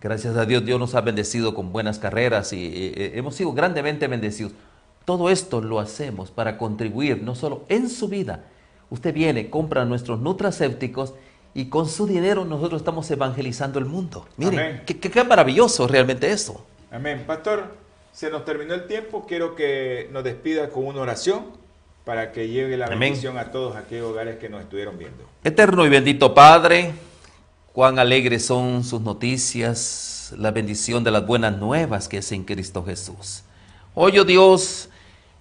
[0.00, 3.52] Gracias a Dios, Dios nos ha bendecido con buenas carreras y eh, eh, hemos sido
[3.52, 4.52] grandemente bendecidos.
[5.04, 8.44] Todo esto lo hacemos para contribuir no solo en su vida.
[8.90, 11.14] Usted viene, compra nuestros nutracépticos
[11.54, 14.26] y con su dinero nosotros estamos evangelizando el mundo.
[14.36, 16.64] Miren, qué, qué- qué maravilloso realmente eso.
[16.90, 17.24] Amén.
[17.26, 17.74] Pastor,
[18.12, 19.24] se nos terminó el tiempo.
[19.26, 21.44] Quiero que nos despida con una oración
[22.04, 22.98] para que llegue la Amén.
[23.00, 25.24] bendición a todos aquellos hogares que nos estuvieron viendo.
[25.44, 26.92] Eterno y bendito Padre,
[27.72, 32.84] cuán alegres son sus noticias la bendición de las buenas nuevas que es en Cristo
[32.84, 33.42] Jesús.
[33.94, 34.88] Hoy, oh Dios,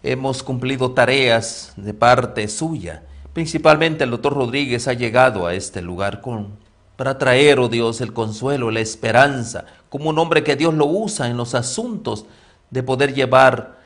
[0.01, 3.03] hemos cumplido tareas de parte suya.
[3.33, 6.49] Principalmente el doctor Rodríguez ha llegado a este lugar con,
[6.95, 11.29] para traer, oh Dios, el consuelo, la esperanza, como un hombre que Dios lo usa
[11.29, 12.25] en los asuntos
[12.69, 13.79] de poder llevar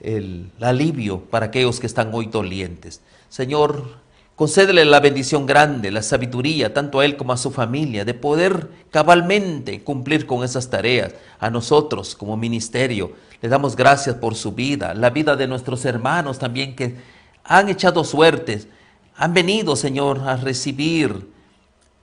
[0.00, 3.00] el alivio para aquellos que están hoy dolientes.
[3.28, 3.96] Señor,
[4.36, 8.68] concédele la bendición grande, la sabiduría, tanto a él como a su familia, de poder
[8.90, 11.14] cabalmente cumplir con esas tareas.
[11.38, 16.38] A nosotros como ministerio, le damos gracias por su vida, la vida de nuestros hermanos
[16.38, 17.15] también que
[17.48, 18.68] han echado suertes,
[19.16, 21.30] han venido, Señor, a recibir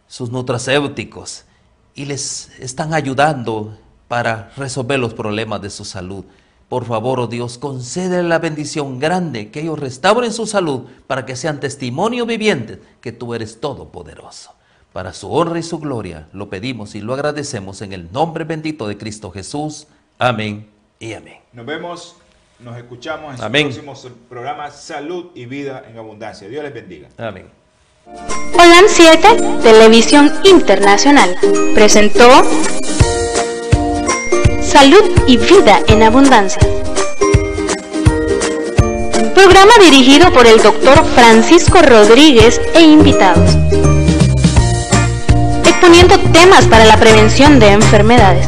[0.07, 1.45] sus nutracéuticos
[1.95, 3.77] y les están ayudando
[4.07, 6.25] para resolver los problemas de su salud.
[6.69, 11.35] Por favor, oh Dios, concede la bendición grande, que ellos restauren su salud para que
[11.35, 14.53] sean testimonio viviente que tú eres todopoderoso.
[14.91, 18.87] Para su honra y su gloria lo pedimos y lo agradecemos en el nombre bendito
[18.87, 19.87] de Cristo Jesús.
[20.19, 20.67] Amén
[20.99, 21.39] y amén.
[21.51, 22.15] Nos vemos,
[22.59, 23.93] nos escuchamos en el próximo
[24.29, 26.47] programa Salud y Vida en Abundancia.
[26.47, 27.09] Dios les bendiga.
[27.17, 27.47] Amén.
[28.53, 29.27] Holan 7,
[29.63, 31.35] Televisión Internacional,
[31.73, 32.29] presentó
[34.61, 36.61] Salud y Vida en Abundancia.
[39.33, 43.57] Programa dirigido por el doctor Francisco Rodríguez e invitados.
[45.65, 48.47] Exponiendo temas para la prevención de enfermedades